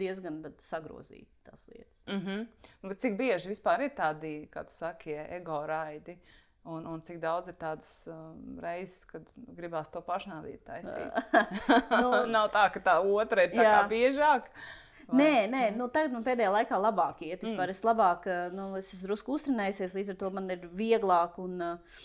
[0.00, 2.06] diezgan sagrozīt tās lietas.
[2.06, 2.96] Mm -hmm.
[2.96, 6.18] Cik bieži vispār ir tādi, kā tu saki, ego raidi?
[6.64, 11.12] Un, un cik daudz ir tādas um, reizes, kad gribās to pašnāvīt taisīt?
[12.02, 13.76] nu, Nav tā, ka tā otra ir tā jā.
[13.76, 14.42] kā biežāk.
[14.42, 15.18] Uh, Vai?
[15.20, 17.44] Nē, nē nu, tagad man pēdējā laikā labāk iet.
[17.44, 17.68] Vispār.
[17.70, 17.74] Mm.
[17.76, 21.38] Es labāk, eh, nu, es esmu drusku uztrenējies, līdz ar to man ir vieglāk.
[21.38, 22.00] Un, eh,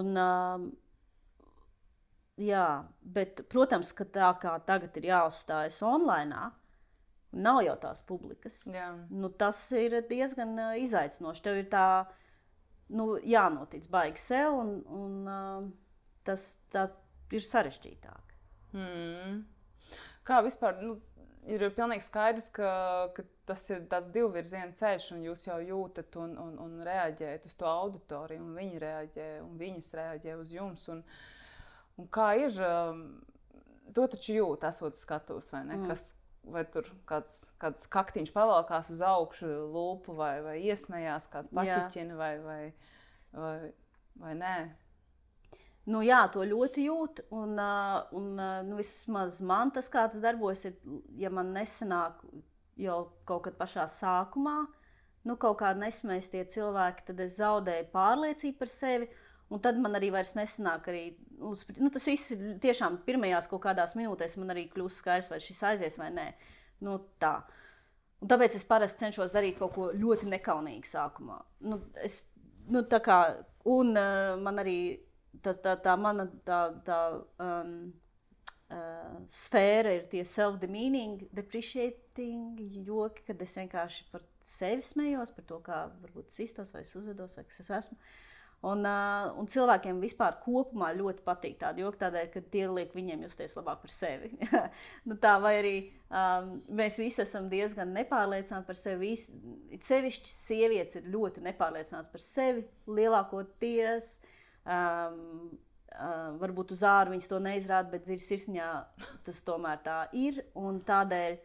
[0.00, 0.64] un, eh,
[2.48, 2.68] jā,
[3.02, 6.52] bet, protams, ka tā kā tagad ir jāuzstājas online.
[7.32, 8.62] Nav jau tās publikas.
[8.72, 8.88] Jā.
[9.10, 11.42] Nu, tas ir diezgan izaicinoši.
[11.42, 12.06] Tev ir tā,
[12.88, 15.74] nu, jānotic baigi sev, un, un
[16.24, 16.96] tas, tas
[17.30, 18.34] ir sarežģītāk.
[18.72, 19.44] Hmm.
[20.24, 20.96] Kā vispār, nu,
[21.46, 22.70] ir pilnīgi skaidrs, ka,
[23.16, 27.56] ka tas ir tāds divvirziena ceļš, un jūs jau jūtat un, un, un reaģējat uz
[27.58, 30.86] to auditoriju, un viņi reaģē, un viņas reaģē uz jums.
[30.92, 31.02] Un,
[31.98, 33.04] un kā ir, um,
[33.94, 35.78] to taču jūt, esot skatus, vai ne?
[35.78, 35.92] Mm.
[35.92, 36.10] Kas,
[36.48, 42.34] vai tur kāds, kāds kaktiņš pavalkās uz augšu, lūpu, vai, vai iesmējās, kāds paķiķina, vai,
[42.44, 42.60] vai,
[43.36, 43.56] vai,
[44.20, 44.54] vai nē.
[45.88, 47.22] Nu, jā, to ļoti jūt.
[47.32, 47.54] Un,
[48.16, 48.26] un
[48.68, 50.76] nu, vismaz man tas, kā tas darbojas, ir,
[51.16, 52.20] ja man nesanāk
[52.78, 52.98] jau
[53.28, 54.58] kaut kad pašā sākumā,
[55.28, 59.08] nu, kaut kādā nesmējas tie cilvēki, tad es zaudēju pārliecību par sevi.
[59.48, 61.02] Un tad man arī vairs nesanāk, arī
[61.48, 65.62] uz, nu, tas viss tiešām pirmajās kaut kādās minūtēs man arī kļūst skaidrs, vai šis
[65.70, 66.26] aizies vai nē.
[66.84, 67.38] Nu, tā.
[68.20, 71.38] Un tāpēc es parasti cenšos darīt kaut ko ļoti nekaunīgu sākumā.
[71.64, 72.26] Nu, es,
[72.68, 73.18] nu, kā,
[73.72, 74.78] un uh, man arī
[75.44, 77.00] tā, tā, tā mana tā, tā,
[77.42, 77.74] um,
[78.74, 85.60] uh, sfēra ir tie self-demeaning, depreciating joki, kad es vienkārši par sevi smējos, par to,
[85.64, 87.98] kā varbūt es iztos vai es uzvedos vai kas es esmu.
[87.98, 92.90] Uh, Un, uh, un cilvēkiem vispār kopumā ļoti patīk tādi joki, tādēļ, ka tie liek
[92.96, 94.32] viņiem justies labāk par sevi.
[95.06, 95.74] nu, tā vai arī
[96.10, 99.12] um, mēs visi esam diezgan nepārliecināti par sevi.
[99.78, 102.66] Sevišķi sievietes ir ļoti nepārliecinātas par sevi
[102.98, 104.16] lielākoties.
[104.68, 105.56] Um,
[105.96, 108.68] uh, varbūt uz ārā viņas to neizrāda, bet dziļi sirsniņā
[109.26, 110.42] tas tomēr tā ir.
[110.60, 111.38] Un tādēļ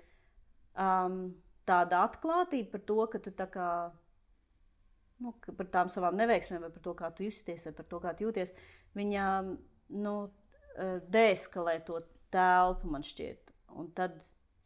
[0.84, 1.19] um,
[1.69, 3.69] tāda atklātība par to, ka tu tā kā
[5.24, 8.13] nu, par tām savām neveiksmēm, vai par to, kā tu justies, vai par to, kā
[8.17, 8.51] tu jūties,
[8.97, 9.28] viņa
[10.03, 10.15] nu,
[10.76, 12.01] eh, deeskalē to
[12.34, 13.53] telpu, man šķiet.
[13.80, 14.17] Un tad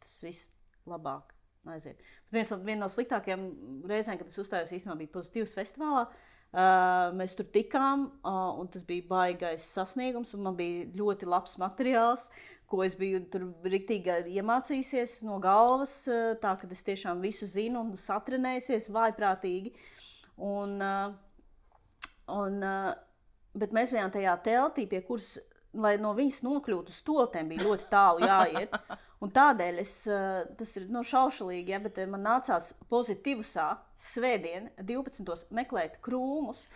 [0.02, 0.48] tas viss
[0.88, 1.30] labāk
[1.68, 2.00] aiziet.
[2.26, 3.44] Bet viens, viena no sliktākajām
[3.86, 6.08] reizēm, kad es uzstājos, īstenībā bija pozitīvs festivālā.
[6.08, 10.34] Uh, mēs tur tikām, uh, un tas bija baisais sasniegums.
[10.40, 12.30] Man bija ļoti labs materiāls,
[12.68, 13.20] ko es biju
[13.68, 16.00] rīktīgi iemācījusies no galvas.
[16.08, 19.74] Uh, tā ka es tiešām visu zinu un satrenējusies vājprātīgi.
[19.74, 19.94] Uh,
[20.38, 21.14] Un, uh,
[22.30, 22.92] un, uh,
[23.58, 25.34] bet mēs bijām tajā teltī, pie kuras,
[25.76, 28.74] lai no viņas nokļūtu uz stoltēm, bija ļoti tālu jāiet.
[29.24, 35.48] Un tādēļ es, uh, tas ir nu, šaušalīgi, ja, bet man nācās pozitīvusā svētdien 12.
[35.58, 36.68] meklēt krūmus.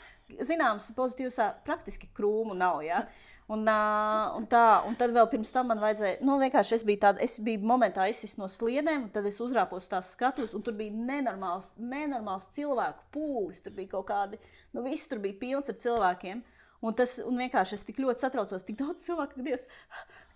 [0.43, 2.80] Zināms, pozitīvusā praktiski krūmu nav.
[2.86, 3.05] Ja.
[3.53, 7.01] Un, uh, un, tā, un tad vēl pirms tam man vajadzēja, nu, vienkārši es biju
[7.03, 10.95] tāda, es biju momentā izsis no sliedēm, tad es uzrāpos tās skatus, un tur bija
[10.95, 13.61] nenormāls, nenormāls cilvēku pūlis.
[13.64, 14.40] Tur bija kaut kādi,
[14.72, 16.43] nu, viss tur bija pilns ar cilvēkiem.
[16.83, 19.68] Un tas, un vienkārši es tik ļoti satraucos, tik daudz cilvēku, ka Dievs,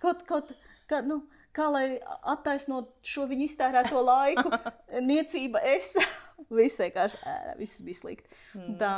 [0.03, 0.53] kaut, kaut,
[0.91, 1.21] kā, nu,
[1.57, 1.85] kā lai
[2.23, 4.53] attaisnot šo viņu iztērēto laiku,
[5.11, 5.97] niecība es,
[6.61, 8.43] viss vienkārši, viss bija slikti.
[8.55, 8.77] Mm.
[8.83, 8.93] Tā,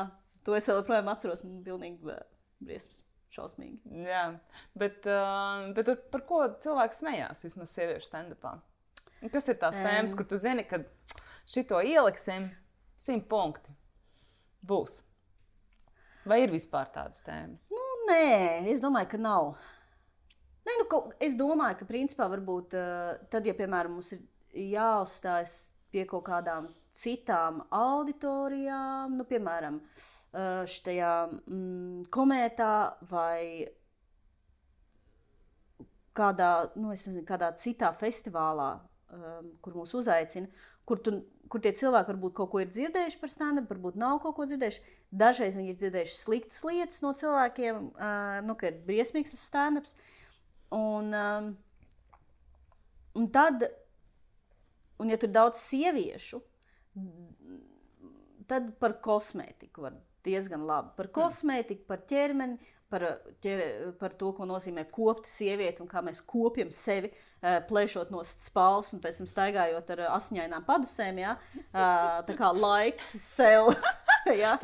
[0.45, 2.19] to es joprojām atceros, man pilnīgi
[2.61, 3.81] briesmas šausmīgi.
[4.05, 4.27] Jā,
[4.79, 5.09] bet,
[5.77, 8.59] bet par ko cilvēks smējās vismaz sieviešu stand-upā?
[9.33, 10.81] Kas ir tās um, tēmas, kur tu zini, ka
[11.49, 12.51] šito ieliksim
[13.01, 13.73] simt punkti?
[14.69, 15.01] Būs.
[16.29, 17.71] Vai ir vispār tādas tēmas?
[17.73, 19.55] Nu, nē, es domāju, ka nav.
[20.69, 24.27] Nē, nu, ka, es domāju, ka principā varbūt uh, tad, ja piemēram mums ir
[24.75, 25.57] jāuzstājas
[25.93, 26.69] pie kaut kādām
[26.99, 32.73] citām auditorijām, nu, piemēram, uh, šajā mm, komētā
[33.09, 33.69] vai
[36.19, 38.73] kādā, nu, nezinu, kādā citā festivālā,
[39.15, 40.51] um, kur mūs uzaicina,
[40.89, 41.15] kur, tu,
[41.53, 44.95] kur tie cilvēki varbūt kaut ko ir dzirdējuši par stand-up, varbūt nav kaut ko dzirdējuši.
[45.23, 49.97] Dažreiz viņi ir dzirdējuši sliktas lietas no cilvēkiem, uh, nu, ka ir briesmīgs tas stand-ups.
[50.75, 51.53] Un, um,
[53.17, 53.65] un tad,
[55.01, 56.43] un ja tur ir daudz sieviešu,
[58.49, 59.97] tad par kosmētiku var
[60.27, 60.93] diezgan labi.
[60.99, 62.59] Par kosmētiku, par ķermeni,
[62.91, 63.05] par,
[63.45, 63.63] ķer,
[64.01, 67.11] par to, ko nozīmē kopt sievieti un kā mēs kopjam sevi,
[67.43, 71.21] eh, plēšot no spāles un pēc tam staigājot ar asiņainām padusēm.
[71.23, 71.37] Ja?
[71.73, 73.75] Tā kā laiks sev.
[74.43, 74.57] ja?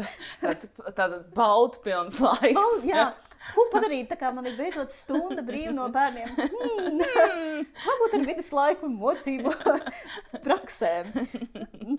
[0.43, 2.61] Tāds tāds baudu pilns laiks.
[2.61, 3.13] Oh, jā.
[3.53, 4.09] Ko padarīt?
[4.09, 6.31] Tā kā man ir beidzot stunda brīva no bērniem.
[6.33, 7.67] Hmm.
[7.85, 9.53] Varbūt ar viduslaiku un mocību
[10.47, 11.13] praksēm.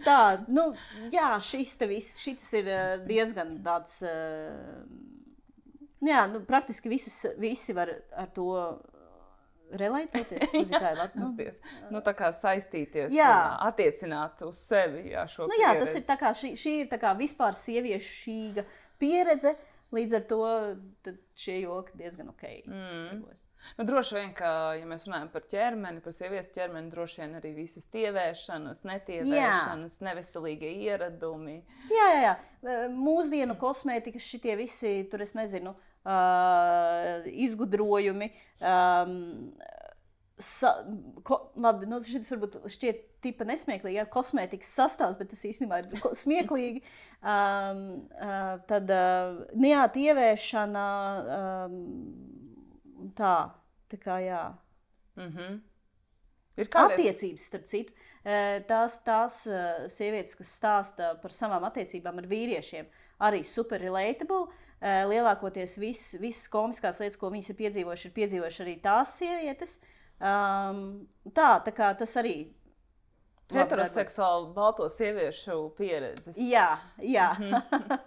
[0.06, 0.20] Tā,
[0.50, 0.72] nu,
[1.14, 4.02] jā, šis te viss, šis ir eh, diezgan tāds.
[6.06, 8.52] Eh, jā, nu, praktiski visas, visi var ar to
[9.74, 9.82] ir
[10.84, 11.32] kā nu,
[11.92, 13.32] nu, tā kā saistīties, jā.
[13.66, 15.86] attiecināt uz sevi jā, šo nu, jā, pieredzi.
[15.86, 18.68] Tas ir kā šī, šī ir kā vispār sieviešķīga
[19.02, 19.56] pieredze.
[19.96, 20.46] Līdz ar to
[21.40, 22.44] šie joki diezgan ok.
[22.68, 23.20] Mm.
[23.78, 27.52] Nu, droši vien, ka, ja mēs runājam par ķermeni, par sievietes ķermeni, droši vien arī
[27.56, 30.08] visas tievēršanas, netievēšanas, jā.
[30.10, 31.56] neveselīgie ieradumi.
[31.94, 32.34] Jā, jā,
[32.66, 32.76] jā.
[32.98, 35.95] Mūsdienu kosmētika, šitie visi, tur es nezinu, uh,
[37.46, 38.32] izgudrojumi.
[38.62, 39.54] Um,
[40.36, 40.74] Sa,
[41.24, 46.08] ko, labi, nu, šis varbūt šķiet tipa nesmieklīgi, ja kosmētikas sastāvs, bet tas īstenībā ir
[46.24, 46.84] smieklīgi.
[47.26, 50.82] Um, uh, tad uh, neatievēšana,
[51.34, 51.80] um,
[53.18, 53.32] tā,
[53.90, 54.42] tā kā jā.
[55.16, 55.56] Mm -hmm.
[56.56, 57.00] Ir kādreiz...
[57.00, 57.96] attiecības, starp citu.
[58.26, 62.86] Uh, tās, tās uh, sievietes, kas stāsta par savām attiecībām ar vīriešiem,
[63.20, 64.48] arī super relatable.
[64.86, 69.80] Uh, lielākoties visas vis komiskās lietas, ko viņas ir piedzīvojušas, ir piedzīvojušas arī tās sievietes.
[70.22, 72.36] Um, tā, tā kā tas arī
[73.54, 76.34] heteroseksuālu balto sieviešu pieredzi.
[76.38, 76.70] Jā,
[77.02, 77.28] jā.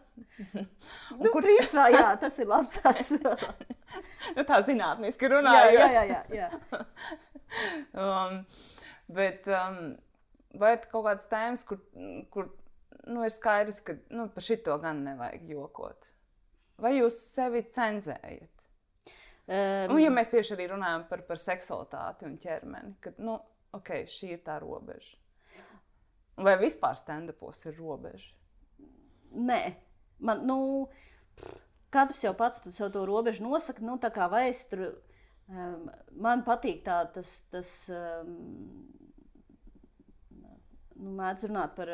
[1.21, 1.43] nu, kur...
[1.43, 3.13] principā, jā, tas ir labs tāds.
[3.19, 5.77] nu, tā zinātniski runājot.
[5.77, 6.23] Jā, jā, jā.
[6.41, 6.83] jā.
[8.07, 8.41] um,
[9.15, 9.81] bet um,
[10.59, 11.83] vai ir kaut kādas tēmas, kur,
[12.35, 12.51] kur
[13.07, 16.08] nu, ir skaidrs, ka nu, par šito gan nevajag jokot?
[16.79, 18.53] Vai jūs sevi cenzējat?
[19.49, 23.39] Um, un, ja mēs tieši arī runājam par, par seksualitāti un ķermeni, tad, nu,
[23.75, 25.17] ok, šī ir tā robeža.
[26.39, 28.29] Vai vispār stand-upos ir robeža?
[29.35, 29.63] Nē,
[30.23, 30.59] man, nu,
[31.95, 33.83] katrs jau pats sev to robežu nosaka.
[33.83, 34.85] Nu, tā kā es tur,
[35.49, 38.37] um, man patīk tā, tas, tas um,
[40.37, 41.91] nu, mēdz runāt par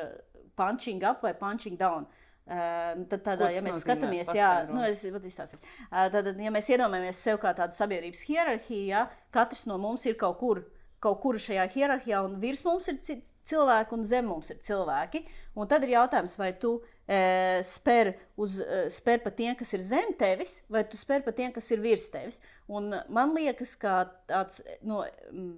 [0.59, 2.05] punching up vai punching down.
[2.05, 7.41] Uh, tad, tādā, ja mēs skatāmies, jā, nu, es, uh, tad, ja mēs iedomājamies sevi
[7.41, 10.65] kā tādu sabiedrības hierarhiju, ja, katrs no mums ir kaut kur,
[11.05, 13.01] kaut kur šajā hierarhijā, un virs mums ir
[13.49, 15.25] cilvēki, un zem mums ir cilvēki.
[15.61, 16.73] Un tad ir jautājums, vai tu
[17.07, 17.19] e,
[17.67, 18.59] spēr, uz,
[18.95, 22.09] spēr pa tiem, kas ir zem tevis, vai tu spēr pa tiem, kas ir virs
[22.13, 22.41] tevis.
[22.69, 24.65] Un man liekas, ka tāds.
[24.83, 25.55] No, mm,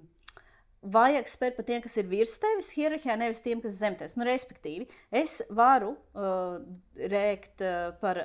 [0.93, 4.15] vajag spērt par tiem, kas ir virs tevis, hierarhijā, nevis tiem, kas zem tevis.
[4.19, 6.59] Nu, respektīvi, es varu uh,
[6.97, 8.21] rēkt uh, par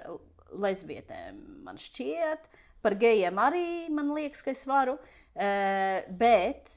[0.52, 2.46] lesbietēm, man šķiet,
[2.84, 4.98] par gejiem arī man liekas, ka es varu.
[5.32, 6.74] Uh, bet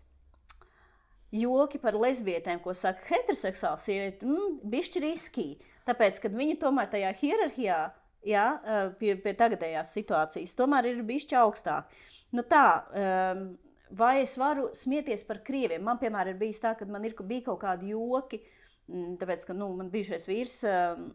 [1.36, 5.50] joki par lesbietēm, ko saka heteroseksuāla sieviete, mm, bišķi riski.
[5.86, 7.80] Tāpēc, kad viņi tomēr tajā hierarhijā,
[8.26, 11.92] jā, uh, pie, pie tagadējās situācijas, tomēr ir bišķi augstāk.
[12.36, 13.44] Nu tā, um,
[13.98, 15.84] vai es varu smieties par krieviem.
[15.86, 18.42] Man, piemēram, ir bijis tā, ka man ir, bija kaut kādi joki,
[18.92, 21.10] mm, tāpēc, ka nu, man bijušais vīrs um,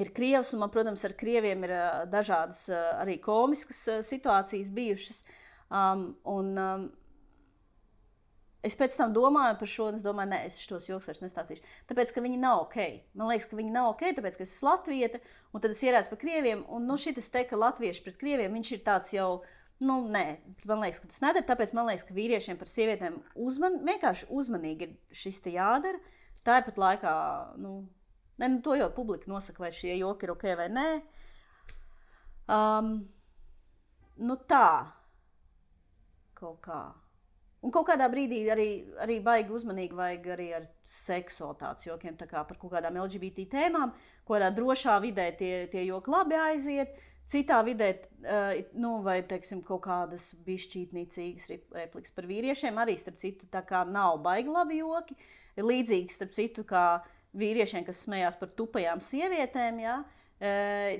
[0.00, 4.72] ir krievs, un man, protams, ar krieviem ir uh, dažādas uh, arī komiskas uh, situācijas
[4.74, 5.24] bijušas.
[5.70, 6.92] Um, un, um,
[8.64, 11.66] Es pēc tam domāju par šo, un es domāju, nē, es šos joks vairs nestāstīšu.
[11.90, 12.78] Tāpēc, ka viņi nav ok.
[13.12, 15.20] Man liekas, ka viņi nav ok, tāpēc, ka es esmu latvieta,
[15.52, 18.70] un tad es ierādzu par krieviem, un nu, šis te, ka latvieši pret krieviem, viņš
[18.72, 19.28] ir tāds jau
[19.84, 20.24] Nu, nē,
[20.68, 21.46] man liekas, ka tas nedara.
[21.50, 26.00] Tāpēc man liekas, ka vīriešiem par sievietēm uzman, vienkārši uzmanīgi ir šis te jādara.
[26.44, 27.14] Tāpat laikā,
[27.60, 27.76] nu,
[28.40, 30.88] ne, nu, to jau publika nosaka, vai šie joki ir ok vai nē.
[32.54, 32.92] Um,
[34.20, 34.66] nu, tā
[36.38, 36.82] kaut kā.
[37.64, 38.68] Un kaut kādā brīdī arī,
[39.00, 43.94] arī baigi uzmanīgi vajag arī ar seksualitātes jokiem, kā par kaut kādām LGBT tēmām,
[44.28, 46.92] kādā drošā vidē tie, tie joki labi aiziet.
[47.30, 47.88] Citā vidē,
[48.24, 53.80] uh, nu, vai teiksim, kaut kādas bišķītnīcīgas replikas par vīriešiem, arī starp citu, tā kā
[53.88, 55.16] nav baigi labi joki.
[55.56, 56.84] Līdzīgi starp citu, kā
[57.38, 59.80] vīriešiem, kas smējās par tupajām sievietēm.
[59.82, 59.96] Ja?
[60.04, 60.98] Uh,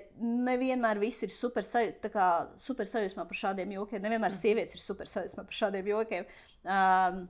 [0.49, 1.67] nevienmēr viss ir super,
[2.13, 2.29] kā,
[2.61, 4.03] super sajūsmā par šādiem jokiem.
[4.05, 4.41] Nevienmēr mm.
[4.41, 6.29] sievietes ir super sajūsmā par šādiem jokiem.
[6.65, 7.25] Um,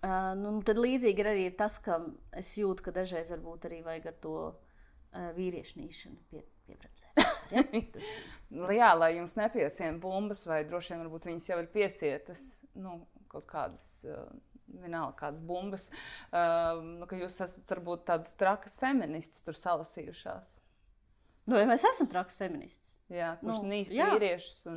[0.00, 2.00] uh, nu, tad līdzīgi ir arī tas, ka
[2.40, 7.18] es jūtu, ka dažreiz varbūt arī vajag ar to uh, vīriešnīšanu pie, piebremzēt.
[7.50, 7.64] Ja?
[8.50, 12.40] Nu, jā, lai jums nepiesien bumbas, vai droši vien viņas jau ir piesietas
[12.74, 12.96] nu,
[13.30, 13.84] kaut kādas.
[14.02, 14.24] Uh,
[14.70, 15.88] Vienalga, kādas bumbas,
[16.30, 20.52] uh, nu, ka jūs esat varbūt tādas trakas feministas, tur salasījušās.
[21.50, 22.96] Nu, ja mēs esam traks feministas.
[23.10, 24.76] Jā, kurš nu, nīst vīriešus un,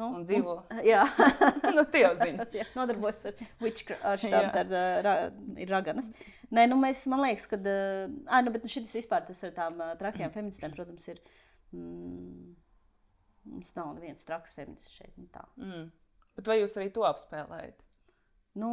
[0.00, 0.54] nu, un dzīvo.
[0.72, 1.02] Un, jā,
[1.76, 2.46] nu, tie jau zina.
[2.56, 4.70] jā, nodarbojas ar witchcraft, ar
[5.04, 5.16] ra,
[5.60, 6.08] ir raganas.
[6.56, 9.82] Nē, nu mēs, man liekas, ka, ah, nu, bet nu, šis vispār tas ar tām
[10.00, 11.20] trakajām feministēm, protams, ir,
[11.76, 12.56] mm,
[13.52, 15.44] mums nav neviens traks feminists šeit, nu tā.
[15.60, 15.90] Mm.
[16.38, 17.82] Bet vai jūs arī to apspēlējat?
[18.56, 18.72] Nu,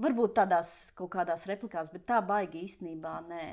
[0.00, 3.46] varbūt tādās kaut kādās replikās, bet tā baigi īstenībā nē.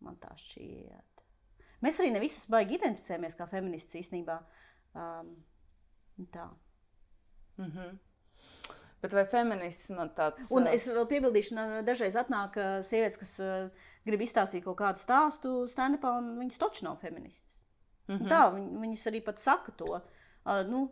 [0.00, 1.24] Man tā šķiet.
[1.84, 4.38] Mēs arī ne visas baigi identificējamies kā feministas īstenībā.
[4.94, 5.34] Um,
[6.32, 6.48] tā.
[7.56, 7.98] Mm -hmm.
[9.00, 10.50] Bet vai feminisma tāds?
[10.52, 13.40] Un es vēl piebildīšu, ka dažreiz atnāk sievietes, kas
[14.04, 17.64] grib izstāstīt kaut kādu stāstu stand-upā, un viņas taču nav feministas.
[18.08, 18.28] Mm -hmm.
[18.28, 20.00] Tā, viņ, viņas arī pat saka to.
[20.44, 20.90] Nu,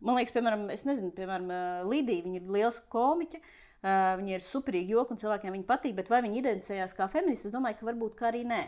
[0.00, 1.48] man liekas, piemēram, es nezinu, piemēram,
[1.88, 3.38] Lidija, viņa ir liels komiķa.
[3.84, 7.50] Viņi ir superīgi joki un cilvēkiem viņi patīk, bet vai viņi identificējās kā feministi?
[7.50, 8.62] Es domāju, ka varbūt kā arī nē.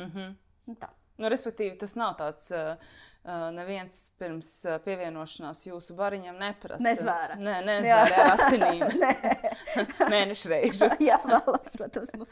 [0.00, 0.76] Mm -hmm.
[0.80, 0.88] tā.
[1.20, 2.50] Nu, respektīvi, tas nav tāds.
[2.50, 2.76] Uh,
[3.54, 6.82] neviens pirms pievienošanās jūsu variņam neprasa.
[6.82, 7.36] Nezvēra.
[7.38, 8.82] Nē, nezvēra ar asinīm.
[10.12, 10.88] Mēnešu reizi.
[11.08, 12.12] Jā, vēlos, protams.
[12.18, 12.26] Nu.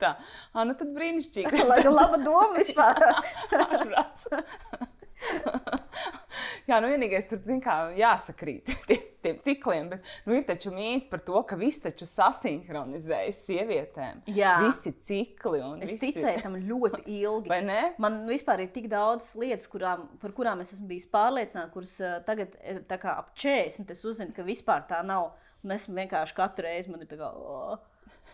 [0.00, 0.14] tā.
[0.52, 1.64] Ah, nu tad brīnišķīgi.
[1.68, 3.00] Lai gan laba doma vispār.
[6.68, 8.70] Jā, nu vienīgais tur, zin kā, jāsakrīt.
[9.30, 14.22] Tiem cikliem, bet nu, ir taču mīts par to, ka viss taču sasinhronizējas sievietēm.
[14.34, 14.56] Jā.
[14.66, 16.10] Visi cikli Es visi...
[16.10, 17.60] ticēju tam ļoti ilgi.
[18.02, 22.18] Man vispār ir tik daudz lietas, kurām, par kurām es esmu bijis pārliecināts, kuras uh,
[22.26, 25.32] tagad, eh, kā ap 40, es uzzinu, ka vispār tā nav.
[25.60, 27.74] Un esmu vienkārši katru reizi, man ir tā kā, oh,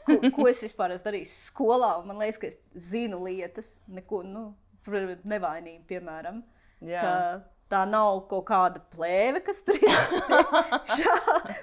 [0.07, 1.91] ko, ko es vispār esmu darījis skolā.
[2.07, 2.61] Man liekas, ka es
[2.93, 4.45] zinu lietas, neko nu,
[4.87, 6.45] par nevainību, piemēram.
[6.87, 7.03] Jā.
[7.03, 7.17] Ka
[7.73, 9.97] tā nav kaut kāda plēve, kas tur ir,
[10.99, 11.17] šā,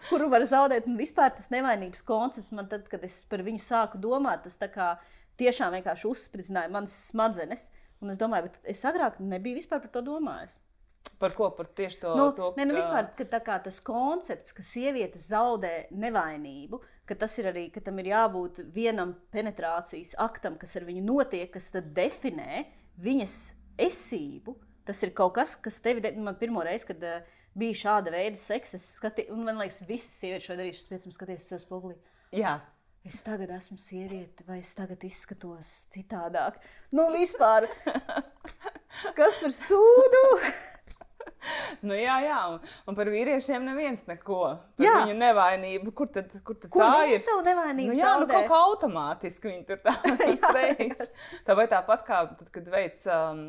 [0.10, 0.90] kuru var zaudēt.
[0.90, 4.94] Un vispār tas nevainības koncepts, man tad, kad es par viņu sāku domāt, tas kā
[5.40, 7.70] tiešām vienkārši uzspridzināja manas smadzenes.
[8.04, 10.58] Un es domāju, bet es agrāk nebiju vispār par to domājis.
[11.20, 11.50] Par ko?
[11.56, 12.16] Par tieši to.
[12.20, 17.36] Nu, to ne, nu vispār, ka kā tas koncepts, ka sieviete zaudē nevainību, ka tas
[17.40, 22.66] ir arī, ka tam ir jābūt vienam penetrācijas aktam, kas ar viņu notiek, kas definē
[23.04, 23.38] viņas
[23.88, 24.56] esību.
[24.88, 28.76] Tas ir kaut kas, kas tevi, man pirmo reizi, kad uh, bija šāda veida seks,
[28.78, 31.98] es skatījos, un man liekas, visas sievietes šo darījušas, pēc tam skaties sev spogulī.
[32.36, 32.58] Jā.
[33.04, 36.56] Es tagad esmu sieviete, vai es tagad izskatos citādāk?
[36.96, 37.68] Nu, vispār.
[39.18, 40.24] Kas par sūdu?
[41.84, 44.40] Nu, jā, jā, un, un par vīriešiem neviens neko.
[44.78, 44.94] Par Jā.
[45.02, 45.92] viņu nevainību.
[45.98, 47.20] Kur tad, kur tad Kur tā ir?
[47.20, 49.98] savu nevainību Nu, jā, nu, kaut kā automātiski viņi tur tā
[50.32, 51.04] uzreiz.
[51.44, 53.44] Tā vai tāpat kā tad, kad veids um,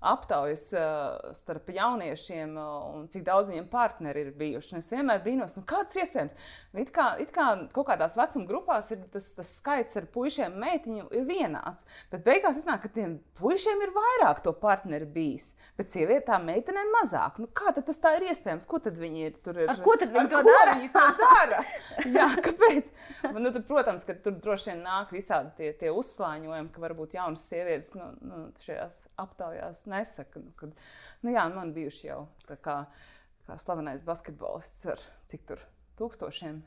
[0.00, 4.74] aptaujas uh, starp jauniešiem uh, un cik daudz viņiem partneri ir bijuši.
[4.74, 6.48] Un Es vienmēr brīnos, nu, kāds ir iespējams.
[6.78, 10.62] It kā, it kā kaut kādās vecuma grupās ir tas, tas skaits ar puišiem un
[10.62, 11.86] meitiņu ir vienāds.
[12.12, 15.54] Bet beigās iznāk, ka tiem puišiem ir vairāk to partneri bijis.
[15.80, 17.40] Bet sievietēm, meitenēm mazāk.
[17.42, 18.68] Nu, kā tas tā ir iespējams?
[18.68, 19.34] Ko tad viņi ir?
[19.44, 20.76] Tur ir Ar ko tad viņi to dara?
[20.76, 21.62] Viņi to dara.
[22.18, 22.92] Jā, kāpēc?
[23.32, 27.48] Nu, tad, protams, ka tur droši vien nāk visādi tie, tie uzslāņojumi, ka varbūt jaunas
[27.48, 30.40] sievietes nu, nu, šajās aptaujās nesaka.
[30.42, 30.72] Nu, kad,
[31.22, 32.76] nu, jā, man bijuši jau tā kā,
[33.48, 35.62] kā slavenais basketbolists ar cik tur
[36.00, 36.62] tūkstošiem,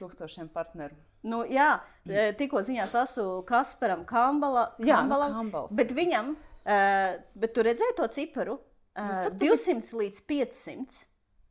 [0.00, 0.96] tūkstošiem partneru.
[1.26, 5.72] Nu, jā, e, tikko ziņās esmu Kasparam Kambala, Jā, nu, Kambalam, Kambals.
[5.74, 8.58] bet viņam, uh, bet tu redzēji to ciparu?
[8.96, 11.00] Saka, tu 200 līdz 500.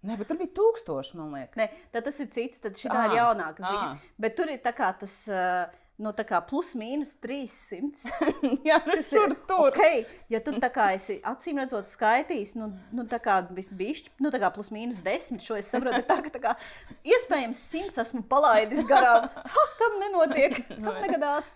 [0.06, 1.58] Nē, bet tur bija tūkstoši, man liekas.
[1.60, 3.88] Ne, tad tas ir cits, tad šī ir jaunāka ziņa.
[3.90, 4.14] ā.
[4.22, 5.66] Bet tur ir tā kā tas, uh,
[6.02, 8.10] nu, tā kā plus mīnus 300.
[8.68, 9.70] jā, nu, Tas ir tur.
[9.70, 14.32] Okay, ja tu tā kā esi acīm redzot skaitījis, nu, nu tā kā bišķi, nu
[14.34, 16.56] tā kā plus mīnus 10, šo es saprotu, bet tā, ka tā kā
[17.08, 19.30] iespējams 100 esmu palaidis garām.
[19.56, 20.58] Ha, kam nenotiek?
[20.84, 21.52] Kam negadās?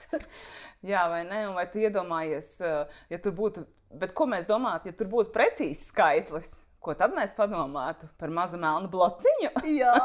[0.86, 1.42] Jā, vai ne?
[1.50, 3.66] Un vai tu iedomājies, eh, ja tur būtu,
[4.00, 6.54] bet ko mēs domājam, ja tur būtu precīzs skaitlis?
[6.80, 9.50] Ko tad mēs padomātu par mazu melnu blociņu?
[9.68, 9.96] Jā,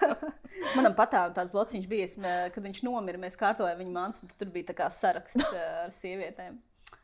[0.76, 4.32] manam patāvam tāds blociņš bija, es, mē- kad viņš nomira, mēs kārtojām viņa mans, un
[4.40, 6.58] tur bija tā kā saraksts eh, ar sievietēm.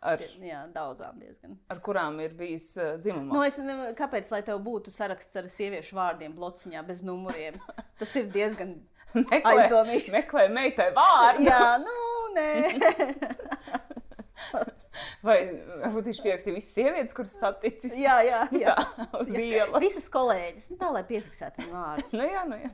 [0.06, 1.54] Ar, Jā, daudzām diezgan.
[1.72, 3.30] ar kurām ir bijis uh, dzimuma?
[3.32, 7.56] Nu, es nezinu, kāpēc, lai tev būtu saraksts ar sieviešu vārdiem blociņā bez numuriem.
[7.98, 8.74] Tas ir diezgan
[9.16, 10.12] meklē, aizdomīgs.
[10.14, 11.46] meklē meitai vārdu.
[11.48, 11.96] Jā, nu,
[12.36, 12.50] nē.
[15.26, 15.36] Vai
[15.82, 17.94] varbūt viņš pierakstīja visas sievietes, kuras saticis?
[18.00, 18.74] jā, jā, jā.
[18.76, 19.80] Tā, uz ielas.
[19.82, 22.16] Visas kolēģis, nu, tā lai piefiksētu viņu vārdus.
[22.16, 22.70] Nu, jā, nu, jā.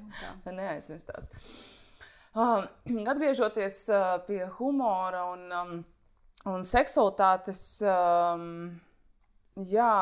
[0.47, 1.33] Lai neaizmirstās.
[2.33, 2.69] Um,
[3.13, 5.73] atgriežoties uh, pie humora un, um,
[6.49, 8.47] un seksualitātes, um,
[9.69, 9.97] jā,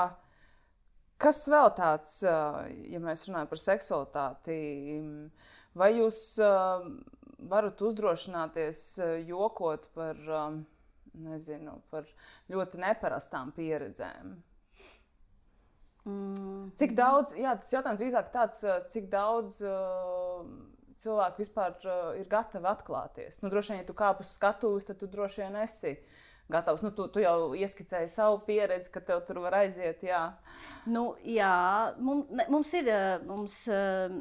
[1.21, 4.61] kas vēl tāds, uh, ja mēs runājam par seksualitāti,
[5.75, 6.87] vai jūs uh,
[7.51, 10.63] varat uzdrošināties uh, jokot par, um,
[11.15, 12.09] nezinu, par
[12.53, 14.37] ļoti neparastām pieredzēm?
[16.09, 16.71] Mm.
[16.81, 20.47] Cik daudz, jā, tas jautājums drīzāk tāds, uh, cik daudz uh,
[21.03, 23.43] cilvēku vispār uh, ir gatavi atklāties.
[23.43, 25.97] Nu, droši vien, ja tu kāp uz skatuves, tad tu droši vien esi
[26.53, 26.83] gatavs.
[26.85, 30.03] Nu, tu, tu jau ieskicēji savu pieredzi, ka tev tur var aiziet.
[30.07, 30.25] Jā,
[30.89, 34.15] Nu, jā, mums, mums ir, eh, mums, uh,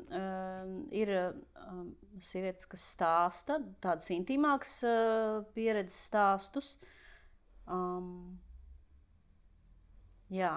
[0.92, 1.80] ir uh,
[2.20, 6.74] sievietes, kas stāsta tādas intīmākas uh, pieredzes stāstus.
[7.64, 8.36] Um,
[10.34, 10.52] jā.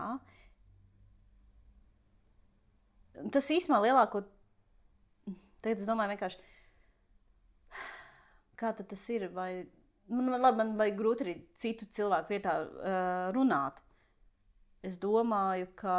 [3.31, 4.25] Tas īstenībā lielāko,
[5.63, 6.17] tagad es domāju
[8.59, 9.67] kā tas ir, vai,
[10.09, 13.81] man, man, labi, man vajag grūti arī citu cilvēku vietā uh, runāt.
[14.83, 15.99] Es domāju, ka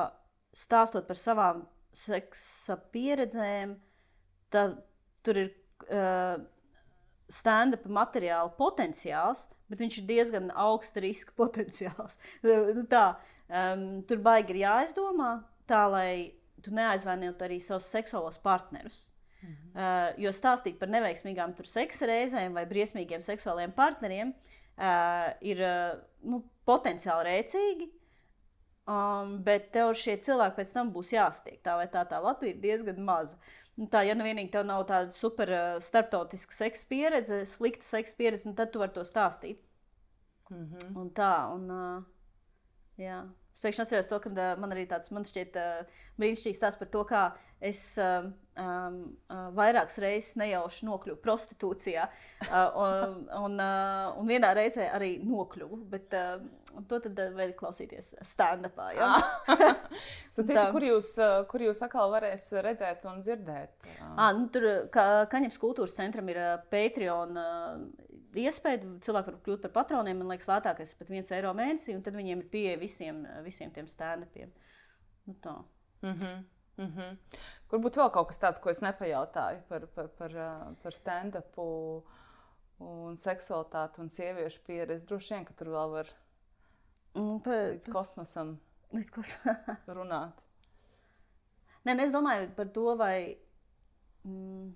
[0.53, 3.77] stāstot par savām seksa pieredzēm,
[4.53, 4.81] tad
[5.23, 5.51] tur ir
[5.87, 6.41] uh,
[7.31, 12.19] stand-up materiāla potenciāls, bet viņš ir diezgan augsts riska potenciāls.
[12.43, 13.07] Nu tā,
[13.47, 15.37] um, tur baigi ir jāizdomā,
[15.69, 16.09] tā lai
[16.63, 19.12] tu neaizvainotu arī savus seksuālos partnerus.
[19.73, 26.43] Uh, jo stāstīt par neveiksmīgām seksa reizēm vai briesmīgiem seksuāliem partneriem uh, ir uh, nu,
[26.65, 27.89] potenciāli rēcīgi.
[28.83, 31.61] Um, bet tev šie cilvēki pēc tam būs jāstiek.
[31.63, 33.37] Tā vai tā, tā Latvija ir diezgan maza.
[33.79, 38.17] Nu, tā, ja nu vienīgi tev nav tāda super uh, starptautiska seksa pieredze, slikta seksa
[38.19, 39.63] pieredze, nu, tad tu vari to stāstīt.
[40.51, 40.97] Mm -hmm.
[41.01, 42.03] Un tā, un, uh,
[42.97, 43.23] jā.
[43.53, 46.89] Es pēkšņi atceros to, ka uh, man arī tāds, man šķiet, uh, brīnišķīgs stāsts par
[46.93, 47.23] to, kā
[47.63, 48.25] es uh,
[48.59, 48.97] um,
[49.29, 52.07] uh, vairākas reizes nejauši nokļuvu prostitūcijā,
[52.49, 55.79] uh, un, un, uh, un vienā reizē arī nokļuvu.
[55.93, 56.41] Bet, uh,
[56.89, 58.89] to tad vajag klausīties stand-upā.
[58.97, 59.11] Ja?
[60.49, 61.13] tā, kur, jūs,
[61.51, 63.87] kur jūs atkal varēs redzēt un dzirdēt?
[64.15, 66.41] À, nu, tur ka, Kaņepes kultūras centram ir
[66.73, 67.37] Patreon.
[68.33, 70.17] Iespēja cilvēki var kļūt par patroniem.
[70.17, 73.71] Man liekas, lētākais ir pat viens eiro mēnesī, un tad viņiem ir pieeja visiem, visiem
[73.71, 74.51] tiem stand-upiem.
[75.27, 75.63] Nu, tā.
[76.01, 76.43] mm -hmm.
[76.77, 77.17] Mm -hmm.
[77.67, 80.31] Kur būtu vēl kaut kas tāds, ko es nepajautāju par, par, par,
[80.83, 82.03] par stand-upu
[82.79, 85.05] un seksualitāti un sieviešu pieredzi?
[85.05, 86.07] Droši vien, ka tur vēl var
[87.13, 88.55] Mm, pa, līdz kosmosam
[88.93, 89.33] līdz kos...
[89.97, 90.39] runāt.
[91.85, 93.17] Nē, es domāju par to, vai.
[94.25, 94.71] Mm,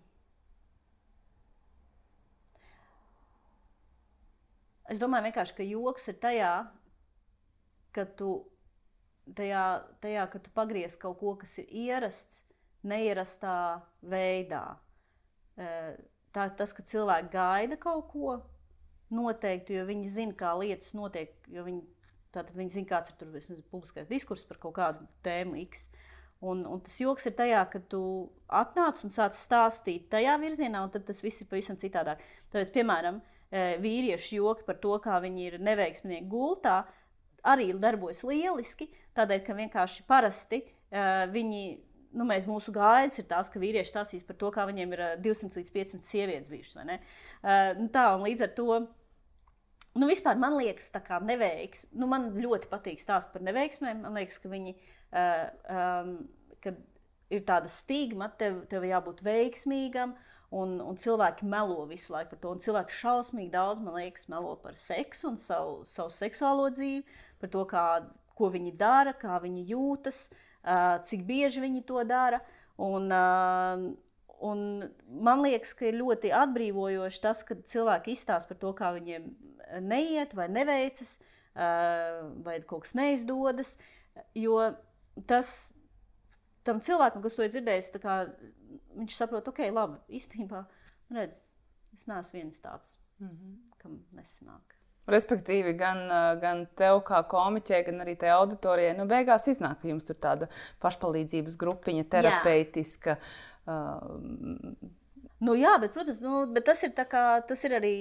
[4.92, 6.52] es domāju, ka joks ir tajā,
[7.96, 8.32] ka tu,
[9.38, 9.64] tajā,
[10.04, 12.44] tajā, ka tu pagriez kaut ko, kas ir ierasts,
[12.88, 14.78] neierastā veidā.
[15.58, 18.38] Tā, tas, ka cilvēki gaida kaut ko
[19.10, 21.86] noteikti, jo viņi zina, kā lietas notiek, jo viņi
[22.38, 25.88] Tātad viņi zina, kāds ir tur, nezinu, publiskais diskurss par kaut kādu tēmu X.
[26.46, 28.02] Un, un tas joks ir tajā, ka tu
[28.54, 32.22] atnāc un sāc stāstīt tajā virzienā, un tad tas viss ir pavisam citādāk.
[32.54, 36.82] Tāpēc, piemēram, e, vīriešu joki par to, kā viņi ir neveiksminieki gultā,
[37.48, 38.90] arī darbojas lieliski.
[39.18, 40.70] Tādēļ, ka vienkārši parasti e,
[41.32, 41.62] viņi,
[42.20, 45.62] nu, mēs, mūsu gaidas ir tās, ka vīrieši stāstīs par to, kā viņiem ir 200
[45.62, 46.84] līdz 500 sievietes bijušas.
[47.80, 48.70] Nu, tā, un līdz ar to
[49.98, 51.88] Nu, vispār man liekas, ka neveiks.
[51.98, 54.04] Nu, man ļoti patīk stāstīt par neveiksmēm.
[54.06, 56.12] Man liekas, ka viņi uh, um,
[57.34, 60.14] ir tāda stigma, tev, tev jābūt veiksmīgam.
[60.56, 62.52] Un, un cilvēki melo visu laiku par to.
[62.56, 67.04] Un cilvēki šausmīgi daudz, man liekas, melo par seksu un savu, savu seksuālo dzīvi,
[67.42, 67.84] par to, kā,
[68.38, 70.28] ko viņi dara, kā viņi jūtas,
[71.10, 72.40] cik bieži viņi to dara.
[72.80, 73.12] Un,
[74.48, 74.64] un
[75.28, 79.28] man liekas, ka ir ļoti atbrīvojoši tas, kad cilvēki izstāsta par to, kā viņiem
[79.84, 81.18] neiet vai neveicas,
[82.46, 83.76] vai kaut kas neizdodas.
[84.38, 84.62] Jo
[85.28, 85.74] tas
[86.68, 87.92] tam cilvēkam, kas to ir dzirdējis,
[88.98, 90.64] viņš saprot, ok, labi, īstenībā,
[91.18, 91.44] redz,
[91.96, 93.56] es neesmu viens tāds, mm -hmm.
[93.78, 94.76] kam nesanāk.
[95.08, 95.98] Respektīvi, gan,
[96.42, 100.50] gan tev, kā komiķei, gan arī tajā auditorijai, nu, beigās iznāk, ka jums tur tāda
[100.84, 103.18] pašpalīdzības grupiņa, terapeitiska.
[103.68, 104.90] Uh,
[105.38, 107.92] Nu, jā, bet, protams, nu, bet tas, ir kā, tas ir arī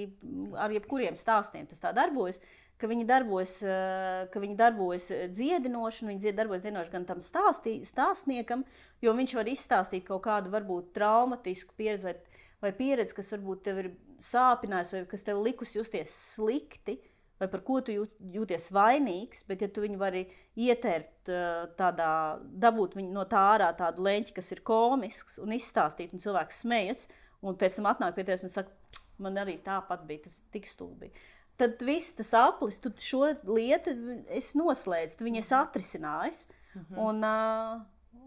[0.56, 1.66] ar jebkuriem stāstiem.
[1.68, 2.40] Tas tā darbojas,
[2.80, 8.64] ka viņi darbojas, eh, ka viņi darbojas dziedinoši, viņi darbojas dziedinoši gan tam stāstī, stāstniekam,
[9.02, 12.16] jo viņš var izstāstīt kaut kādu varbūt traumatisku pieredzi vai,
[12.60, 16.98] vai pieredzi, kas varbūt tev ir sāpinājusi vai kas tev likus justies slikti.
[17.36, 20.22] Vai par ko tu jūt, jūties vainīgs, bet ja tu viņu vari
[20.56, 26.22] ietērt eh, tādā, dabūt no tā ārā tādu leņķi, kas ir komisks un izstāstīt, un
[26.24, 27.04] cilvēks smejas,
[27.44, 28.72] un pēc tam atnāk pie tevis un saka,
[29.20, 31.12] man arī tāpat bija, tas tik stulbi.
[31.56, 33.94] Tad viss tas aplis, tu šo lietu
[34.28, 36.46] esi noslēdzis, tu viņu esi atrisinājis.
[36.76, 36.98] Mm -hmm.
[37.06, 37.84] un, uh,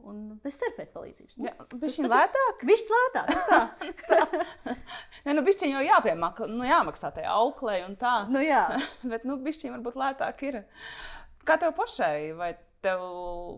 [0.09, 1.35] un bez terapeita palīdzības.
[1.37, 1.53] Jā,
[1.83, 2.63] viņš ir lētāk.
[2.69, 3.29] Viņš ir lētāk.
[3.51, 3.59] Tā.
[5.25, 8.15] Nē, nu, bišķiņ jau jāpiemāk, nu, jāmaksā tajā auklē un tā.
[8.33, 8.65] Nu, jā.
[9.11, 10.63] Bet, nu, bišķiņ varbūt lētāk ir.
[11.45, 13.05] Kā tev pašai, vai tev,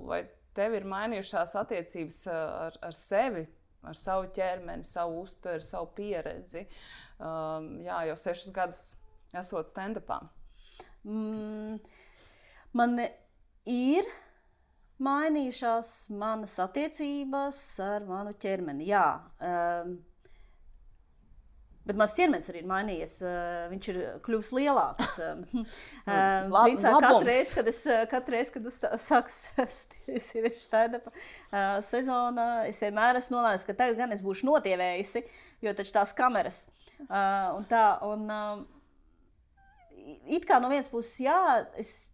[0.08, 3.48] vai tev ir mainījušās attiecības ar, ar sevi
[3.88, 6.66] ar savu ķermeni, savu uztveri, savu pieredzi.
[7.22, 8.96] Um, jā, jau sešus gadus
[9.40, 10.20] esot stand-upā.
[11.08, 11.80] Mm,
[12.78, 13.00] man
[13.70, 14.08] ir
[15.02, 18.90] mainījušās manas attiecības ar manu ķermeni.
[18.92, 19.06] Jā,
[19.42, 20.00] um,
[21.82, 23.14] Bet mans ķermenis arī ir mainījies.
[23.26, 25.16] Uh, viņš ir kļuvis lielāks.
[26.02, 27.80] Uh, Principā katru reizi, kad es,
[28.10, 29.34] katru reizi, kad sāku
[30.32, 35.22] sieviešu stand-up uh, sezonā, es vienmēr esmu nolēmis, ka tagad gan es būšu notievējusi,
[35.62, 36.64] jo taču tās kameras
[37.06, 37.84] uh, un tā.
[38.08, 38.81] Un, uh,
[40.38, 41.40] it kā no vienas puses, jā,
[41.80, 42.12] es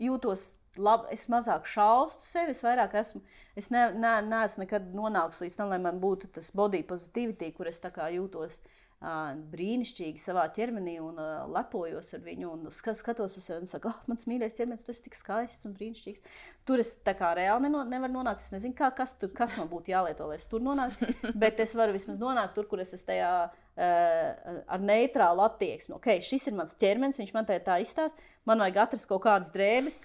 [0.00, 0.46] jūtos
[0.80, 3.22] lab, es mazāk šaustu sevi, es vairāk esmu.
[3.58, 7.68] Es ne, ne, neesmu nekad nonākusi līdz tam, lai man būtu tas body positivity, kur
[7.68, 11.16] es jūtos uh, brīnišķīgi savā ķermenī un
[11.54, 12.50] lepojos ar viņu.
[12.52, 15.74] Un skatos uz sevi un saku, oh, mans mīļākais ķermenis, tas ir tik skaists un
[15.78, 16.20] brīnišķīgs.
[16.68, 18.44] Tur es tā kā reāli neno, nevaru nonākt.
[18.44, 21.08] Es nezinu, kā, kas, tur, kas man būtu jālieto, lai es tur nonāktu.
[21.42, 23.34] Bet es varu vismaz nonākt tur, kur es esmu tajā.
[23.80, 25.94] Ar neitrālu attieksmi.
[25.96, 28.20] Okay, šis ir mans ķermenis, viņš man tā, tā izstāsta.
[28.44, 30.02] Man vajag atrast kaut kādas drēbes,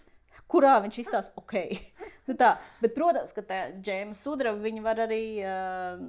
[0.48, 1.58] kurā viņš izstāsta ok.
[2.30, 5.26] nu tā, bet, protams, ka tā Džēma Sudraba var arī.
[5.44, 6.06] Uh,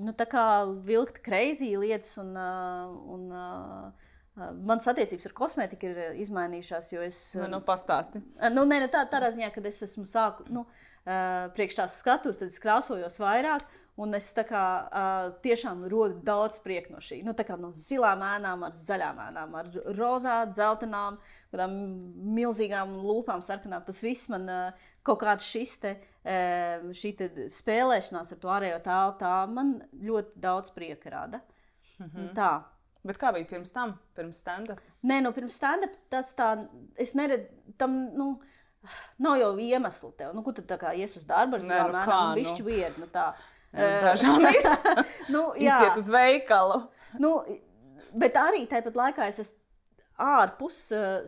[0.00, 0.44] Nu, tā kā
[0.86, 7.18] vilkt kreizī lietas un, uh, un uh, Manas attiecības ar kosmētiku ir izmainījušās, jo es.
[7.38, 8.18] Nu, nu pastāsti.
[8.50, 10.64] Nu, nē, nu, tā, tādā ziņā, kad es esmu sāku, nu,
[11.54, 13.62] priekš tās skatus, tad es krāsojos vairāk.
[13.94, 17.20] Un es kā, uh, tiešām rodu daudz prieku no šī.
[17.22, 17.30] Nu,
[17.62, 21.20] no zilām ēnām, ar zaļām ēnām, ar rozā, dzeltenām,
[21.54, 21.76] kādām
[22.34, 23.84] milzīgām lūpām, sarkanām.
[23.86, 29.16] Tas viss man uh, kaut kāds šis te, uh, te spēlēšanās ar to ārējo tēlu,
[29.20, 31.42] tā man ļoti daudz prieka rada.
[31.98, 32.32] -hmm.
[32.34, 32.52] Tā.
[33.04, 34.80] Bet kā bija pirms tam, pirms stand-up?
[35.04, 36.54] Nē, nu, pirms stand-up tas tā,
[36.96, 37.50] es neredzu,
[37.80, 38.28] tam, nu,
[39.20, 40.32] nav jau iemesli tev.
[40.36, 42.96] Nu, kur tu tā kā ies uz darbu ar zilām nu ēnām, nu, bišķi vied,
[43.02, 43.32] nu tā.
[43.74, 44.68] Dažām ir.
[45.34, 45.80] nu, jā.
[45.82, 46.80] Iziet uz veikalu.
[47.20, 47.34] Nu,
[48.16, 49.60] bet arī tāpat laikā es esmu
[50.24, 50.78] ārpus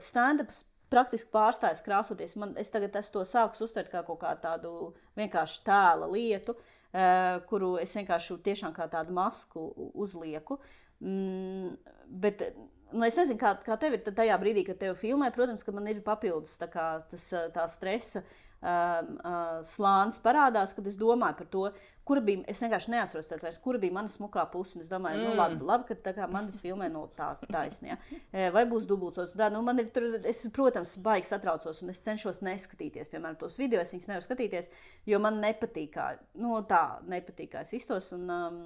[0.01, 0.55] stand-up
[0.93, 2.37] praktiski pārstājis krāsoties.
[2.41, 7.43] Man, es tagad es to sāku uztvert kā kaut kā tādu vienkārši tēla lietu, uh,
[7.51, 10.61] kuru es vienkārši tiešām kā tādu masku uzlieku.
[11.03, 11.77] Mm,
[12.23, 12.47] bet
[12.93, 15.33] nu, es nezinu, kā, kā tev ir tajā brīdī, kad tev filmē.
[15.35, 20.97] Protams, ka man ir papildus tā, kā, tas, tā stresa uh, slānis parādās, kad es
[20.99, 21.63] domāju par to,
[22.07, 22.43] kur bija.
[22.49, 24.81] Es vienkārši neatceros, vairs, kur bija mana smukā puse.
[24.81, 25.31] Es domāju, nu, mm.
[25.31, 27.93] nu, labi, labi, ka kā, man tas filmē no tā taisnē.
[27.93, 28.51] Ja.
[28.55, 29.35] Vai būs dubultos?
[29.37, 33.59] Tā, nu, man ir, tur, es, protams, baigi satraucos, un es cenšos neskatīties, piemēram, tos
[33.61, 33.83] video.
[33.83, 34.71] Es viņus nevaru skatīties,
[35.11, 38.13] jo man nepatīk, kā, nu, tā nepatīk, kā es iztos.
[38.17, 38.63] Un, um,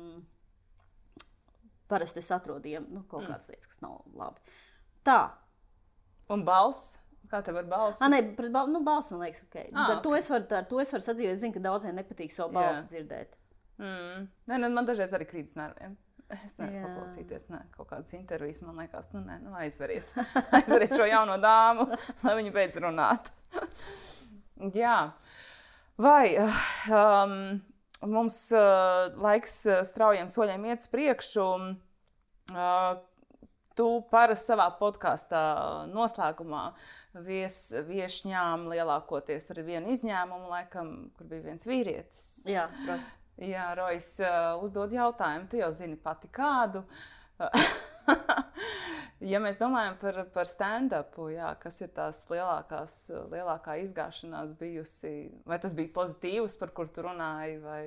[1.91, 3.32] Parasti es atrodu nu, kaut mm.
[3.32, 3.55] kādas mm.
[3.57, 4.59] lietas, kas nav labi.
[5.03, 5.20] Tā.
[6.30, 6.99] Un balss?
[7.31, 8.03] Kā tev ar balsi?
[8.11, 9.57] Nē, pret bal nu, balsi man liekas, ok.
[9.61, 10.03] Ah, ar, okay.
[10.07, 11.37] To es varu, ar to es varu sadzīvot.
[11.37, 12.89] Es zinu, ka daudziem nepatīk savu balsi yeah.
[12.95, 13.37] dzirdēt.
[13.81, 14.24] Mm.
[14.51, 15.95] Nē, nē, man dažreiz arī krīt nerviem.
[16.31, 18.61] Es nevaru paklausīties, ne, kaut kādas intervijas.
[18.62, 20.11] Man liekas, nu, nē, nu, aizveriet.
[20.59, 21.87] aizveriet šo jauno dāmu,
[22.26, 23.31] lai viņa beidz runāt.
[24.83, 24.97] Jā,
[25.99, 27.37] vai um,
[28.07, 31.47] mums uh, laiks uh, straujiem soļiem iet uz priekšu.
[32.51, 32.99] Uh,
[33.81, 35.43] tu parasti savā podkāstā
[35.89, 36.64] noslēgumā
[37.24, 42.26] vies, viesņām lielākoties ar vienu izņēmumu, laikam, kur bija viens vīrietis.
[42.51, 43.16] Jā, Rojas.
[43.41, 46.85] Jā, Rojas uh, uzdod jautājumu, tu jau zini pati kādu.
[49.20, 51.26] Ja mēs domājam par, par stand-upu,
[51.61, 55.12] kas ir tās lielākās, lielākā izgāšanās bijusi,
[55.45, 57.83] vai tas bija pozitīvs, par kur tu runāji, vai,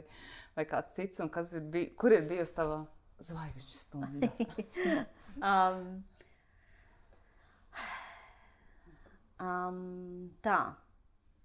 [0.53, 2.83] vai kāds cits, un ir bij, kur ir bijusi tava
[3.25, 4.29] zvaigžņu stunda?
[5.41, 5.83] um,
[9.41, 9.83] um,
[10.45, 10.61] tā.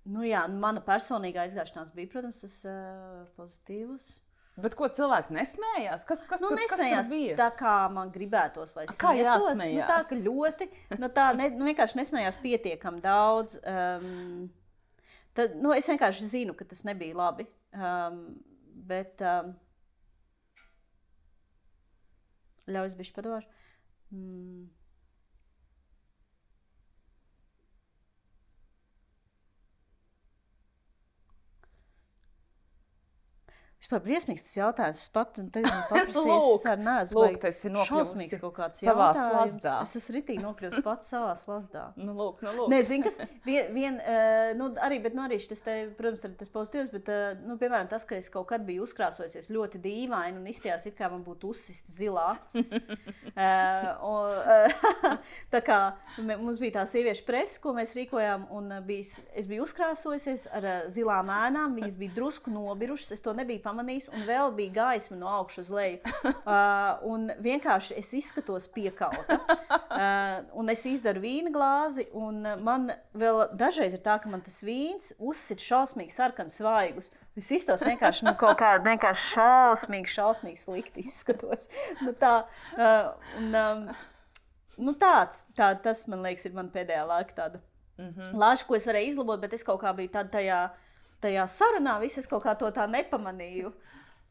[0.09, 4.17] Nu, jā, mana personīgā izgāšanās bija, protams, tas uh, pozitīvs.
[4.59, 6.05] Bet ko cilvēki nesmējās?
[6.09, 7.35] Kas, kas, nu, tur, nesmējās kas tur bija?
[7.39, 9.77] Tā kā man gribētos, lai es to jāsmējās.
[9.77, 10.69] Nu, tā kā ļoti,
[10.99, 13.61] nu, tā ne, nu, vienkārši nesmējās pietiekami daudz.
[13.63, 14.49] Um,
[15.39, 17.47] tad, nu, es vienkārši zinu, ka tas nebija labi.
[17.77, 18.25] Um,
[18.89, 19.53] bet um,
[22.73, 23.58] ļauj es bišķi padošu.
[24.13, 24.69] Mm.
[33.89, 34.99] Vispār briesmīgs tas jautājums.
[35.01, 35.39] Es pat
[35.89, 36.33] paprasīju,
[36.69, 39.79] ar neesmu lūk, tas ir šausmīgs kaut kāds savā slazdā.
[39.81, 41.87] Es esmu ritīgi nokļuvis pats savā slazdā.
[42.05, 42.69] nu, lūk, nu, lūk.
[42.69, 43.17] Nē, zini, kas
[43.47, 47.09] vien, vien uh, nu, arī, bet, nu, arī šis, te, protams, ir tas pozitīvs, bet,
[47.09, 50.99] uh, nu, piemēram, tas, ka es kaut kad biju uzkrāsojusies ļoti dīvaini un izstījās, it
[51.01, 52.69] kā man būtu uzsist zilā acis.
[54.13, 55.17] uh,
[55.55, 55.81] tā kā
[56.27, 61.33] mums bija tā sieviešu presa, ko mēs rīkojām, un bijis, es biju uzkrāsojusies ar zilām
[61.33, 63.78] ēnām, viņas bija drusku nobirušas, es to nebiju pamanījis,
[64.13, 65.99] un vēl bija gaisma no augšas uz leju.
[66.49, 69.37] Uh, un vienkārši es izskatos piekauta.
[69.69, 74.63] Uh, un es izdaru vīna glāzi, un man vēl dažreiz ir tā, ka man tas
[74.65, 77.11] vīns uzsit šausmīgi sarkanu svaigus.
[77.37, 81.69] Es iztos vienkārši nu, kaut kā vienkārši šausmīgi, šausmīgi slikti izskatos.
[82.01, 82.33] Nu, tā,
[82.79, 83.13] uh,
[83.43, 83.85] un, um,
[84.89, 87.61] nu, tāds, tā, tas, man liekas, ir man pēdējā laika tāda
[87.99, 88.35] mm -hmm.
[88.35, 90.61] lāča, ko es varēju izlabot, bet es kaut kā biju tādā tajā
[91.25, 93.73] tajā sarunā viss es kaut kā to tā nepamanīju.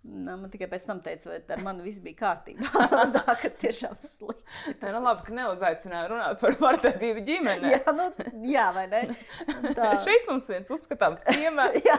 [0.08, 2.68] Nu, man tikai pēc tam teica, vai ar mani viss bija kārtībā.
[3.18, 4.46] tā kā tiešām slikti.
[4.80, 7.74] Tā ir nu labi, ka neuzaicināja runāt par vardarbību ģimenē.
[7.74, 8.06] jā, nu,
[8.48, 9.02] jā, vai ne?
[9.76, 9.88] Tā.
[10.06, 11.84] Šeit mums viens uzskatāms piemērs.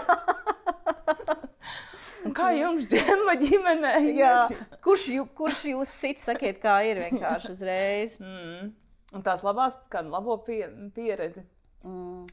[2.26, 3.93] Un kā jums džema ģimenē?
[4.16, 4.32] jā,
[4.84, 8.16] kurš, jū, kurš jūs sit, sakiet, kā ir vienkārši uzreiz.
[8.22, 8.72] Mm.
[9.14, 10.64] Un tās labās, kāda labo pie,
[10.97, 11.45] pieredzi?
[11.86, 12.26] Mm.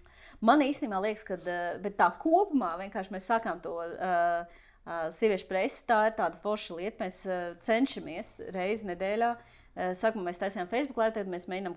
[0.45, 3.79] Man īstenībā liekas, ka eh, tā kopumā vienkārši mēs sākām to.
[3.95, 6.99] Uh, Uh, sieviešu presa tā ir tāda forša lieta.
[7.01, 9.31] Mēs uh, cenšamies reizi nedēļā
[9.75, 11.73] Sākumā mēs taisījām Facebook live, tad mēs mēģinām.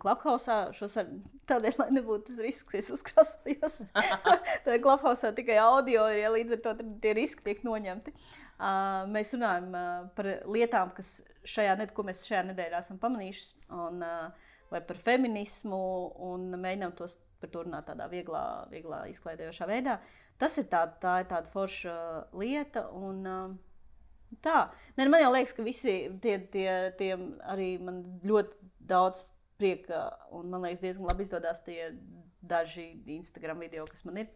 [0.76, 1.08] Šos ar
[1.50, 3.78] tādēļ, lai nebūtu tas risks, ka es uzkrāsojos.
[4.64, 8.14] tad Clubhouse tikai audio, ja līdz ar to tie riski tiek noņemti.
[8.58, 11.16] Uh, mēs runājam uh, par lietām, kas
[11.46, 15.82] šajā, ned ko mēs šajā nedēļā esam pamanījuši, un, uh, vai par feminismu,
[16.28, 19.99] un mēģinām tos par to runāt tādā vieglā, vieglā izklaidējošā veidā.
[20.39, 21.97] Tas ir tā, tā ir tāda forša
[22.39, 22.84] lieta.
[22.95, 24.68] Un, uh, tā.
[24.97, 27.12] Ne, man jau liekas, ka visi tie, tie, tie
[27.51, 29.24] arī man ļoti daudz
[29.59, 31.93] prieka, un man liekas, diezgan labi izdodas tie
[32.49, 34.32] daži Instagram video, kas man ir.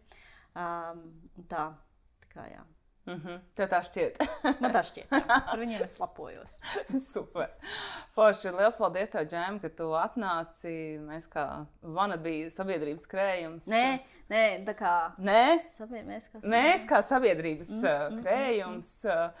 [0.53, 1.05] Um,
[1.49, 1.69] tā,
[2.25, 2.63] tā kā jā.
[3.05, 3.39] Mm -hmm.
[3.55, 4.21] Tev tā šķiet.
[4.61, 5.11] Man tā šķiet.
[5.11, 5.39] Jā.
[5.51, 6.59] Ar viņiem es lapojos.
[7.13, 7.49] Super.
[8.15, 10.99] Forši, liels paldies tev, Džēm, ka tu atnāci.
[10.99, 13.67] Mēs kā vanabija sabiedrības krējums.
[13.67, 13.99] Nē,
[14.29, 15.11] nē, tā kā.
[15.17, 15.69] Nē?
[15.69, 19.31] Sabie, mēs kā, mēs kā sabiedrības mm, mm, krējums mm.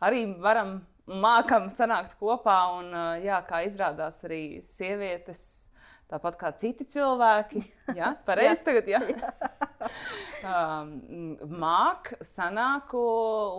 [0.00, 2.92] arī varam, mākam sanākt kopā un,
[3.24, 5.67] jā, kā izrādās arī sievietes
[6.08, 7.62] tāpat kā citi cilvēki.
[7.98, 8.88] Jā, pareizi tagad.
[8.90, 9.00] Jā.
[10.42, 10.94] um,
[11.60, 13.00] māk, sanāku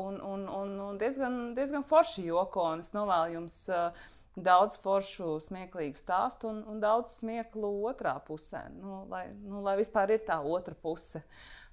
[0.06, 2.72] un, un, un, un diezgan, diezgan forši joko.
[2.74, 4.08] Un es novēlu jums uh,
[4.40, 8.66] daudz foršu, smieklīgu stāstu un, un daudz smieklu otrā pusē.
[8.76, 11.24] Nu, lai, nu, lai vispār ir tā otra puse.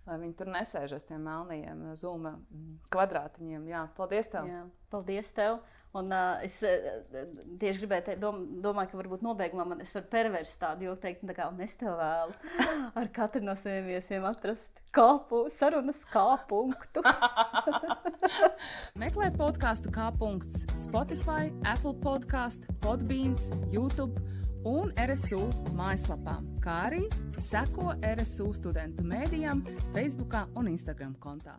[0.07, 2.37] Lai viņi tur nesēžas tiem melnajiem zūma
[2.95, 3.65] kvadrātiņiem.
[3.73, 4.47] Jā, paldies tev!
[4.47, 4.63] Jā,
[4.93, 5.59] paldies tev!
[5.97, 7.27] Un, uh, es uh,
[7.61, 11.25] tieši gribēju teikt, dom, domāju, ka varbūt nobeigumā man es varu perverst tādu joku, teikt,
[11.29, 12.35] tā kā, un es tev vēlu
[13.01, 17.05] ar katru no saviem viesiem atrast kāpu, sarunas kā punktu.
[19.03, 24.21] Meklē podkāstu kā punkts Spotify, Apple podkāstu, Podbeans, YouTube
[24.67, 25.47] un RSU
[25.79, 27.05] mājaslapā, kā arī
[27.39, 29.63] seko RSU studentu mēdījām,
[29.95, 31.57] Facebook un Instagram kontā.